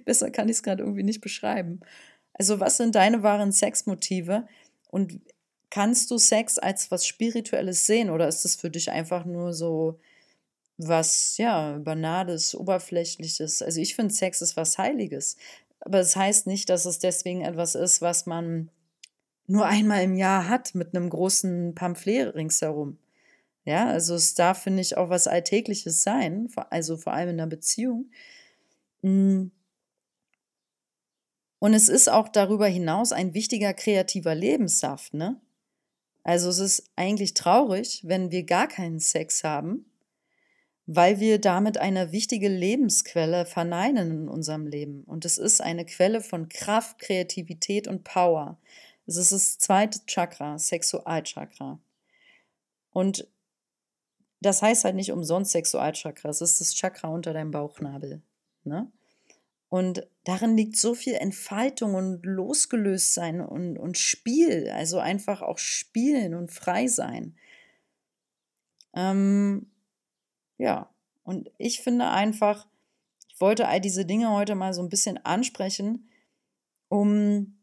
Besser 0.06 0.30
kann 0.30 0.48
ich 0.48 0.56
es 0.56 0.62
gerade 0.62 0.82
irgendwie 0.82 1.02
nicht 1.02 1.20
beschreiben. 1.20 1.80
Also 2.32 2.58
was 2.58 2.78
sind 2.78 2.94
deine 2.94 3.22
wahren 3.22 3.52
Sexmotive 3.52 4.48
und 4.88 5.20
kannst 5.68 6.10
du 6.10 6.16
Sex 6.16 6.56
als 6.58 6.90
was 6.90 7.06
Spirituelles 7.06 7.84
sehen 7.84 8.08
oder 8.08 8.28
ist 8.28 8.46
es 8.46 8.56
für 8.56 8.70
dich 8.70 8.90
einfach 8.90 9.26
nur 9.26 9.52
so 9.52 10.00
was, 10.86 11.36
ja, 11.36 11.78
banales, 11.78 12.54
oberflächliches. 12.54 13.62
Also 13.62 13.80
ich 13.80 13.94
finde, 13.94 14.14
Sex 14.14 14.40
ist 14.42 14.56
was 14.56 14.78
Heiliges. 14.78 15.36
Aber 15.80 16.00
es 16.00 16.08
das 16.08 16.16
heißt 16.16 16.46
nicht, 16.46 16.68
dass 16.68 16.84
es 16.84 16.98
deswegen 16.98 17.42
etwas 17.42 17.74
ist, 17.74 18.02
was 18.02 18.26
man 18.26 18.70
nur 19.46 19.66
einmal 19.66 20.02
im 20.02 20.14
Jahr 20.14 20.48
hat 20.48 20.74
mit 20.74 20.94
einem 20.94 21.10
großen 21.10 21.74
Pamphlet 21.74 22.34
ringsherum. 22.34 22.98
Ja, 23.64 23.88
also 23.88 24.14
es 24.14 24.34
darf, 24.34 24.62
finde 24.62 24.80
ich, 24.80 24.96
auch 24.96 25.10
was 25.10 25.26
Alltägliches 25.26 26.02
sein, 26.02 26.48
also 26.70 26.96
vor 26.96 27.12
allem 27.12 27.30
in 27.30 27.40
einer 27.40 27.46
Beziehung. 27.46 28.10
Hm. 29.02 29.50
Und 31.58 31.74
es 31.74 31.88
ist 31.90 32.08
auch 32.08 32.28
darüber 32.28 32.66
hinaus 32.66 33.12
ein 33.12 33.34
wichtiger 33.34 33.74
kreativer 33.74 34.34
Lebenssaft, 34.34 35.12
ne? 35.12 35.40
Also 36.22 36.48
es 36.48 36.58
ist 36.58 36.90
eigentlich 36.96 37.34
traurig, 37.34 38.02
wenn 38.04 38.30
wir 38.30 38.44
gar 38.44 38.66
keinen 38.66 39.00
Sex 39.00 39.42
haben 39.44 39.89
weil 40.92 41.20
wir 41.20 41.40
damit 41.40 41.78
eine 41.78 42.10
wichtige 42.10 42.48
Lebensquelle 42.48 43.46
verneinen 43.46 44.10
in 44.10 44.28
unserem 44.28 44.66
Leben. 44.66 45.04
Und 45.04 45.24
es 45.24 45.38
ist 45.38 45.60
eine 45.60 45.86
Quelle 45.86 46.20
von 46.20 46.48
Kraft, 46.48 46.98
Kreativität 46.98 47.86
und 47.86 48.02
Power. 48.02 48.58
Es 49.06 49.16
ist 49.16 49.30
das 49.30 49.58
zweite 49.58 50.00
Chakra, 50.06 50.58
Sexualchakra. 50.58 51.78
Und 52.90 53.28
das 54.40 54.62
heißt 54.62 54.82
halt 54.82 54.96
nicht 54.96 55.12
umsonst 55.12 55.52
Sexualchakra. 55.52 56.28
Es 56.28 56.40
ist 56.40 56.60
das 56.60 56.74
Chakra 56.74 57.06
unter 57.06 57.32
deinem 57.32 57.52
Bauchnabel. 57.52 58.20
Ne? 58.64 58.90
Und 59.68 60.08
darin 60.24 60.56
liegt 60.56 60.76
so 60.76 60.94
viel 60.94 61.14
Entfaltung 61.14 61.94
und 61.94 62.26
Losgelöstsein 62.26 63.40
und, 63.40 63.78
und 63.78 63.96
Spiel, 63.96 64.68
also 64.70 64.98
einfach 64.98 65.40
auch 65.40 65.58
spielen 65.58 66.34
und 66.34 66.50
frei 66.50 66.88
sein. 66.88 67.36
Ähm, 68.92 69.69
ja, 70.60 70.90
und 71.22 71.50
ich 71.56 71.80
finde 71.80 72.08
einfach, 72.08 72.66
ich 73.28 73.40
wollte 73.40 73.66
all 73.66 73.80
diese 73.80 74.04
Dinge 74.04 74.30
heute 74.30 74.54
mal 74.54 74.74
so 74.74 74.82
ein 74.82 74.90
bisschen 74.90 75.16
ansprechen, 75.24 76.10
um, 76.88 77.58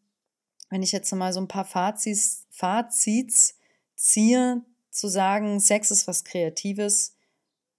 wenn 0.71 0.81
ich 0.81 0.91
jetzt 0.91 1.13
mal 1.13 1.31
so 1.31 1.39
ein 1.39 1.47
paar 1.47 1.65
Fazits, 1.65 2.47
Fazits 2.49 3.59
ziehe, 3.95 4.65
zu 4.89 5.09
sagen, 5.09 5.59
Sex 5.59 5.91
ist 5.91 6.07
was 6.07 6.23
Kreatives, 6.23 7.15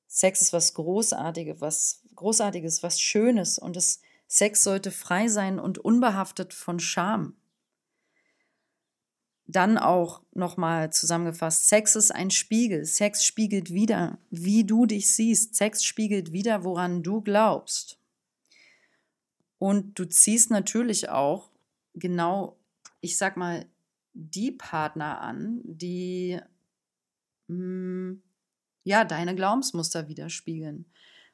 Sex 0.07 0.41
ist 0.41 0.53
was 0.53 0.75
Großartiges, 0.75 1.61
was 1.61 2.03
Großartiges, 2.15 2.85
was 2.85 3.01
Schönes 3.01 3.59
und 3.59 3.77
es 3.77 4.01
Sex 4.29 4.63
sollte 4.63 4.93
frei 4.93 5.27
sein 5.27 5.59
und 5.59 5.79
unbehaftet 5.79 6.55
von 6.55 6.79
Scham. 6.79 7.37
Dann 9.51 9.79
auch 9.79 10.21
nochmal 10.35 10.93
zusammengefasst, 10.93 11.69
Sex 11.69 11.97
ist 11.97 12.11
ein 12.11 12.31
Spiegel. 12.31 12.85
Sex 12.85 13.25
spiegelt 13.25 13.73
wieder, 13.73 14.19
wie 14.31 14.65
du 14.65 14.85
dich 14.85 15.11
siehst. 15.15 15.55
Sex 15.55 15.83
spiegelt 15.85 16.33
wieder, 16.33 16.65
woran 16.65 17.03
du 17.03 17.23
glaubst. 17.23 17.99
Und 19.59 19.99
du 19.99 20.05
ziehst 20.05 20.51
natürlich 20.51 21.09
auch 21.09 21.51
genau, 21.95 22.59
ich 23.01 23.17
sag 23.17 23.39
mal, 23.39 23.65
die 24.13 24.53
Partner 24.53 25.21
an, 25.23 25.61
die 25.65 26.39
mh, 27.49 27.57
mm, 27.57 28.23
ja 28.85 29.05
deine 29.05 29.35
Glaubensmuster 29.35 30.09
widerspiegeln. 30.09 30.87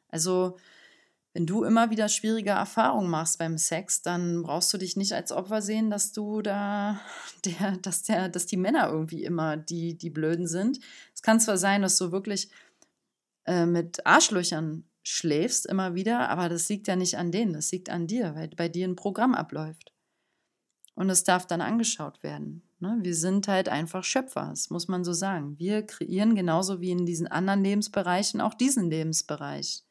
Also 0.09 0.57
wenn 1.35 1.47
du 1.47 1.65
immer 1.65 1.91
wieder 1.91 2.09
schwierige 2.09 2.51
Erfahrungen 2.51 3.11
machst 3.11 3.39
beim 3.39 3.59
Sex, 3.59 4.03
dann 4.03 4.43
brauchst 4.43 4.73
du 4.73 4.79
dich 4.79 4.97
nicht 4.97 5.13
als 5.13 5.33
Opfer 5.33 5.61
sehen, 5.61 5.91
dass 5.91 6.13
du 6.13 6.43
da, 6.43 7.01
der, 7.45 7.77
dass 7.79 8.05
der, 8.05 8.29
dass 8.29 8.47
die 8.47 8.57
Männer 8.57 8.89
irgendwie 8.89 9.25
immer 9.25 9.57
die, 9.57 9.99
die 9.99 10.11
Blöden 10.11 10.47
sind. 10.47 10.79
Es 11.13 11.23
kann 11.23 11.41
zwar 11.41 11.59
sein, 11.59 11.83
dass 11.83 11.99
du 11.99 12.13
wirklich 12.13 12.51
äh, 13.47 13.67
mit 13.67 14.07
Arschlöchern 14.07 14.85
schläfst 15.03 15.67
immer 15.67 15.95
wieder, 15.95 16.31
aber 16.31 16.49
das 16.49 16.69
liegt 16.69 16.87
ja 16.87 16.97
nicht 16.97 17.19
an 17.19 17.31
denen, 17.31 17.53
das 17.53 17.71
liegt 17.73 17.91
an 17.91 18.07
dir, 18.07 18.35
weil 18.37 18.49
bei 18.49 18.69
dir 18.69 18.89
ein 18.89 18.97
Programm 18.97 19.35
abläuft. 19.35 19.93
Und 20.95 21.11
es 21.11 21.25
darf 21.25 21.47
dann 21.47 21.61
angeschaut 21.61 22.23
werden. 22.23 22.63
Ne? 22.79 22.99
Wir 23.03 23.17
sind 23.17 23.49
halt 23.49 23.69
einfach 23.69 24.05
Schöpfer, 24.05 24.47
das 24.51 24.71
muss 24.71 24.87
man 24.87 25.03
so 25.03 25.13
sagen. 25.13 25.59
Wir 25.59 25.83
kreieren 25.83 26.37
genauso 26.37 26.81
wie 26.81 26.93
in 26.93 27.05
diesen 27.05 27.27
anderen 27.27 27.65
Lebensbereichen 27.65 28.41
auch 28.41 28.55
diesen 28.55 28.89
Lebensbereich 28.89 29.84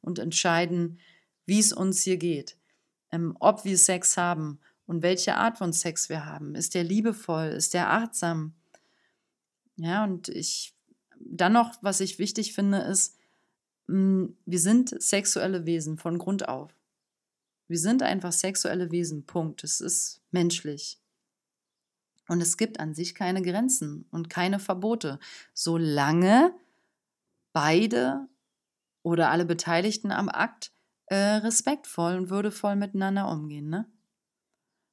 und 0.00 0.18
entscheiden, 0.18 0.98
wie 1.46 1.58
es 1.58 1.72
uns 1.72 2.02
hier 2.02 2.16
geht, 2.16 2.56
ähm, 3.10 3.36
ob 3.40 3.64
wir 3.64 3.76
Sex 3.76 4.16
haben 4.16 4.60
und 4.86 5.02
welche 5.02 5.36
Art 5.36 5.58
von 5.58 5.72
Sex 5.72 6.08
wir 6.08 6.26
haben. 6.26 6.54
Ist 6.54 6.74
der 6.74 6.84
liebevoll? 6.84 7.48
Ist 7.48 7.74
der 7.74 7.90
achtsam? 7.90 8.54
Ja, 9.76 10.04
und 10.04 10.28
ich, 10.28 10.74
dann 11.18 11.52
noch, 11.52 11.74
was 11.82 12.00
ich 12.00 12.18
wichtig 12.18 12.52
finde, 12.52 12.78
ist, 12.78 13.16
mh, 13.86 13.94
hm, 13.94 14.36
wir 14.46 14.58
sind 14.58 15.00
sexuelle 15.02 15.66
Wesen 15.66 15.96
von 15.96 16.18
Grund 16.18 16.48
auf. 16.48 16.74
Wir 17.68 17.78
sind 17.78 18.02
einfach 18.02 18.32
sexuelle 18.32 18.90
Wesen, 18.90 19.26
Punkt. 19.26 19.62
Es 19.62 19.80
ist 19.80 20.22
menschlich. 20.32 20.98
Und 22.26 22.40
es 22.40 22.56
gibt 22.56 22.80
an 22.80 22.94
sich 22.94 23.14
keine 23.14 23.42
Grenzen 23.42 24.06
und 24.10 24.28
keine 24.28 24.58
Verbote, 24.58 25.18
solange 25.54 26.54
beide 27.52 28.28
oder 29.02 29.30
alle 29.30 29.44
Beteiligten 29.44 30.12
am 30.12 30.28
Akt 30.28 30.72
äh, 31.06 31.16
respektvoll 31.16 32.16
und 32.16 32.30
würdevoll 32.30 32.76
miteinander 32.76 33.28
umgehen. 33.28 33.68
Ne? 33.68 33.90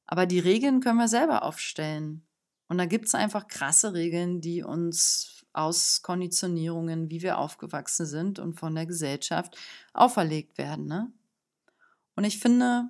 Aber 0.05 0.25
die 0.25 0.39
Regeln 0.39 0.79
können 0.79 0.99
wir 0.99 1.07
selber 1.07 1.43
aufstellen. 1.43 2.25
Und 2.69 2.77
da 2.77 2.85
gibt 2.85 3.05
es 3.05 3.15
einfach 3.15 3.47
krasse 3.47 3.93
Regeln, 3.93 4.41
die 4.41 4.63
uns 4.63 5.45
aus 5.53 6.01
Konditionierungen, 6.01 7.09
wie 7.09 7.21
wir 7.21 7.37
aufgewachsen 7.37 8.05
sind 8.05 8.39
und 8.39 8.59
von 8.59 8.75
der 8.75 8.85
Gesellschaft 8.85 9.57
auferlegt 9.93 10.57
werden. 10.57 10.85
Ne? 10.85 11.11
Und 12.15 12.23
ich 12.23 12.39
finde, 12.39 12.89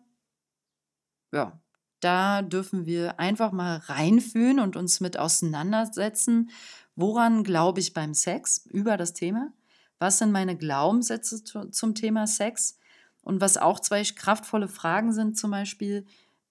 ja, 1.32 1.60
da 2.00 2.42
dürfen 2.42 2.86
wir 2.86 3.20
einfach 3.20 3.52
mal 3.52 3.78
reinfühlen 3.78 4.60
und 4.60 4.76
uns 4.76 5.00
mit 5.00 5.18
auseinandersetzen, 5.18 6.50
woran 6.96 7.44
glaube 7.44 7.80
ich 7.80 7.94
beim 7.94 8.14
Sex 8.14 8.66
über 8.66 8.98
das 8.98 9.14
Thema 9.14 9.54
was 10.00 10.20
sind 10.20 10.32
meine 10.32 10.58
Glaubenssätze 10.58 11.44
zu, 11.44 11.70
zum 11.72 11.96
Thema 11.96 12.28
Sex? 12.28 12.78
Und 13.22 13.42
was 13.42 13.58
auch 13.58 13.80
zwei 13.80 14.04
kraftvolle 14.04 14.68
Fragen 14.68 15.12
sind, 15.12 15.38
zum 15.38 15.52
Beispiel 15.52 16.06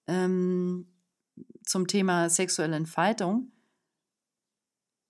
ähm, 0.07 0.87
zum 1.65 1.87
Thema 1.87 2.29
sexuelle 2.29 2.77
Entfaltung. 2.77 3.51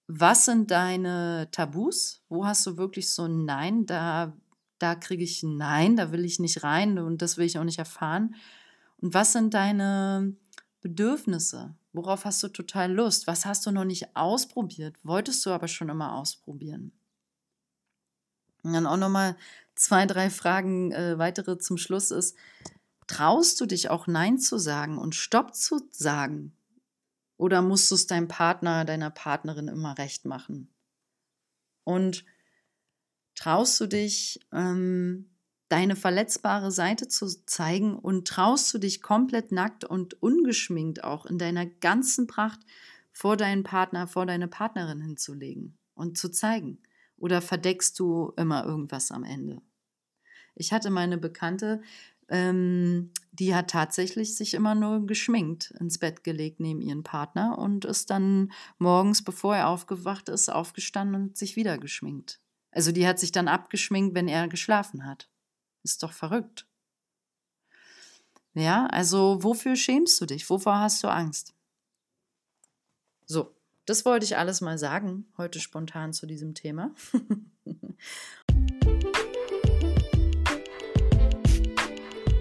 Was 0.09 0.45
sind 0.45 0.71
deine 0.71 1.49
Tabus? 1.51 2.23
Wo 2.29 2.47
hast 2.47 2.65
du 2.67 2.77
wirklich 2.77 3.11
so 3.11 3.25
ein 3.25 3.45
Nein? 3.45 3.87
Da, 3.87 4.33
da 4.79 4.95
kriege 4.95 5.25
ich 5.25 5.43
ein 5.43 5.57
Nein, 5.57 5.97
da 5.97 6.13
will 6.13 6.25
ich 6.25 6.39
nicht 6.39 6.63
rein 6.63 6.99
und 6.99 7.23
das 7.23 7.37
will 7.37 7.47
ich 7.47 7.59
auch 7.59 7.65
nicht 7.65 7.79
erfahren. 7.79 8.37
Und 8.99 9.15
was 9.15 9.33
sind 9.33 9.53
deine 9.53 10.37
Bedürfnisse? 10.81 11.75
Worauf 11.93 12.25
hast 12.25 12.43
du 12.43 12.49
total 12.49 12.93
Lust? 12.93 13.27
Was 13.27 13.45
hast 13.45 13.67
du 13.67 13.73
noch 13.73 13.85
nicht 13.85 14.15
ausprobiert? 14.15 14.97
Wolltest 15.03 15.45
du 15.45 15.51
aber 15.51 15.67
schon 15.67 15.89
immer 15.89 16.15
ausprobieren? 16.15 16.93
Und 18.67 18.73
dann 18.73 18.87
auch 18.87 18.97
nochmal 18.97 19.37
zwei, 19.77 20.07
drei 20.07 20.29
Fragen 20.29 20.91
äh, 20.91 21.19
weitere 21.19 21.57
zum 21.57 21.79
Schluss 21.79 22.11
ist, 22.11 22.37
traust 23.07 23.61
du 23.61 23.67
dich 23.67 23.91
auch 23.91 24.09
Nein 24.09 24.39
zu 24.39 24.59
sagen 24.59 24.99
und 24.99 25.15
Stopp 25.15 25.55
zu 25.55 25.89
sagen? 25.93 26.53
Oder 27.37 27.63
musst 27.63 27.91
du 27.93 27.95
es 27.95 28.09
deinem 28.09 28.27
Partner, 28.27 28.85
deiner 28.85 29.11
Partnerin 29.11 29.69
immer 29.69 29.97
recht 29.99 30.25
machen? 30.25 30.75
Und 31.85 32.25
traust 33.37 33.79
du 33.81 33.87
dich, 33.87 34.41
ähm, 34.53 35.31
deine 35.69 35.95
verletzbare 35.95 36.73
Seite 36.73 37.07
zu 37.07 37.29
zeigen 37.47 37.97
und 37.97 38.27
traust 38.27 38.75
du 38.75 38.79
dich 38.79 39.01
komplett 39.01 39.53
nackt 39.53 39.85
und 39.85 40.21
ungeschminkt 40.21 41.05
auch 41.05 41.25
in 41.25 41.39
deiner 41.39 41.67
ganzen 41.67 42.27
Pracht 42.27 42.61
vor 43.13 43.37
deinen 43.37 43.63
Partner, 43.63 44.09
vor 44.09 44.27
deine 44.27 44.49
Partnerin 44.49 45.01
hinzulegen 45.01 45.79
und 45.95 46.19
zu 46.19 46.31
zeigen? 46.31 46.83
Oder 47.17 47.43
verdeckst 47.43 47.99
du 47.99 48.33
immer 48.37 48.65
irgendwas 48.65 49.11
am 49.11 49.25
Ende? 49.25 49.63
Ich 50.55 50.73
hatte 50.73 50.91
meine 50.91 51.19
Bekannte, 51.19 51.83
ähm, 52.29 53.13
die 53.33 53.55
hat 53.55 53.71
tatsächlich 53.71 54.37
sich 54.37 54.55
immer 54.55 54.75
nur 54.75 55.07
geschminkt 55.07 55.73
ins 55.79 55.99
Bett 55.99 56.25
gelegt 56.25 56.61
neben 56.61 56.81
ihren 56.81 57.03
Partner 57.03 57.59
und 57.59 57.85
ist 57.85 58.11
dann 58.11 58.53
morgens, 58.79 59.23
bevor 59.23 59.57
er 59.57 59.69
aufgewacht 59.69 60.29
ist, 60.29 60.51
aufgestanden 60.51 61.23
und 61.23 61.37
sich 61.37 61.57
wieder 61.57 61.79
geschminkt. 61.79 62.41
Also 62.73 62.93
die 62.93 63.07
hat 63.07 63.19
sich 63.19 63.33
dann 63.33 63.49
abgeschminkt, 63.49 64.15
wenn 64.15 64.29
er 64.29 64.49
geschlafen 64.49 65.07
hat. 65.07 65.31
Ist 65.83 66.03
doch 66.03 66.13
verrückt. 66.13 66.67
Ja, 68.55 68.87
also 68.87 69.43
wofür 69.43 69.77
schämst 69.77 70.21
du 70.21 70.27
dich? 70.27 70.49
Wovor 70.51 70.79
hast 70.79 71.03
du 71.05 71.09
Angst? 71.09 71.55
So, 73.27 73.56
das 73.87 74.05
wollte 74.05 74.27
ich 74.27 74.37
alles 74.37 74.61
mal 74.61 74.77
sagen, 74.79 75.25
heute 75.39 75.61
spontan 75.61 76.13
zu 76.13 76.27
diesem 76.27 76.55
Thema. 76.55 76.93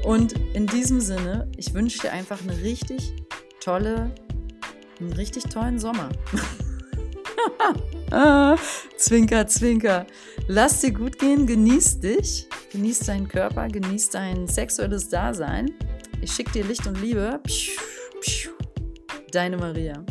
Und 0.03 0.33
in 0.53 0.67
diesem 0.67 0.99
Sinne, 0.99 1.49
ich 1.55 1.73
wünsche 1.73 1.99
dir 1.99 2.11
einfach 2.11 2.41
eine 2.41 2.61
richtig 2.61 3.13
tolle, 3.59 4.13
einen 4.99 5.13
richtig 5.13 5.45
tollen 5.45 5.79
Sommer. 5.79 6.09
zwinker, 8.97 9.47
zwinker. 9.47 10.05
Lass 10.47 10.81
dir 10.81 10.91
gut 10.91 11.17
gehen, 11.17 11.47
genieß 11.47 11.99
dich, 12.01 12.47
genieß 12.71 12.99
deinen 12.99 13.27
Körper, 13.27 13.67
genieß 13.67 14.09
dein 14.11 14.47
sexuelles 14.47 15.09
Dasein. 15.09 15.71
Ich 16.21 16.31
schicke 16.31 16.51
dir 16.51 16.63
Licht 16.65 16.85
und 16.87 17.01
Liebe. 17.01 17.41
Deine 19.31 19.57
Maria. 19.57 20.05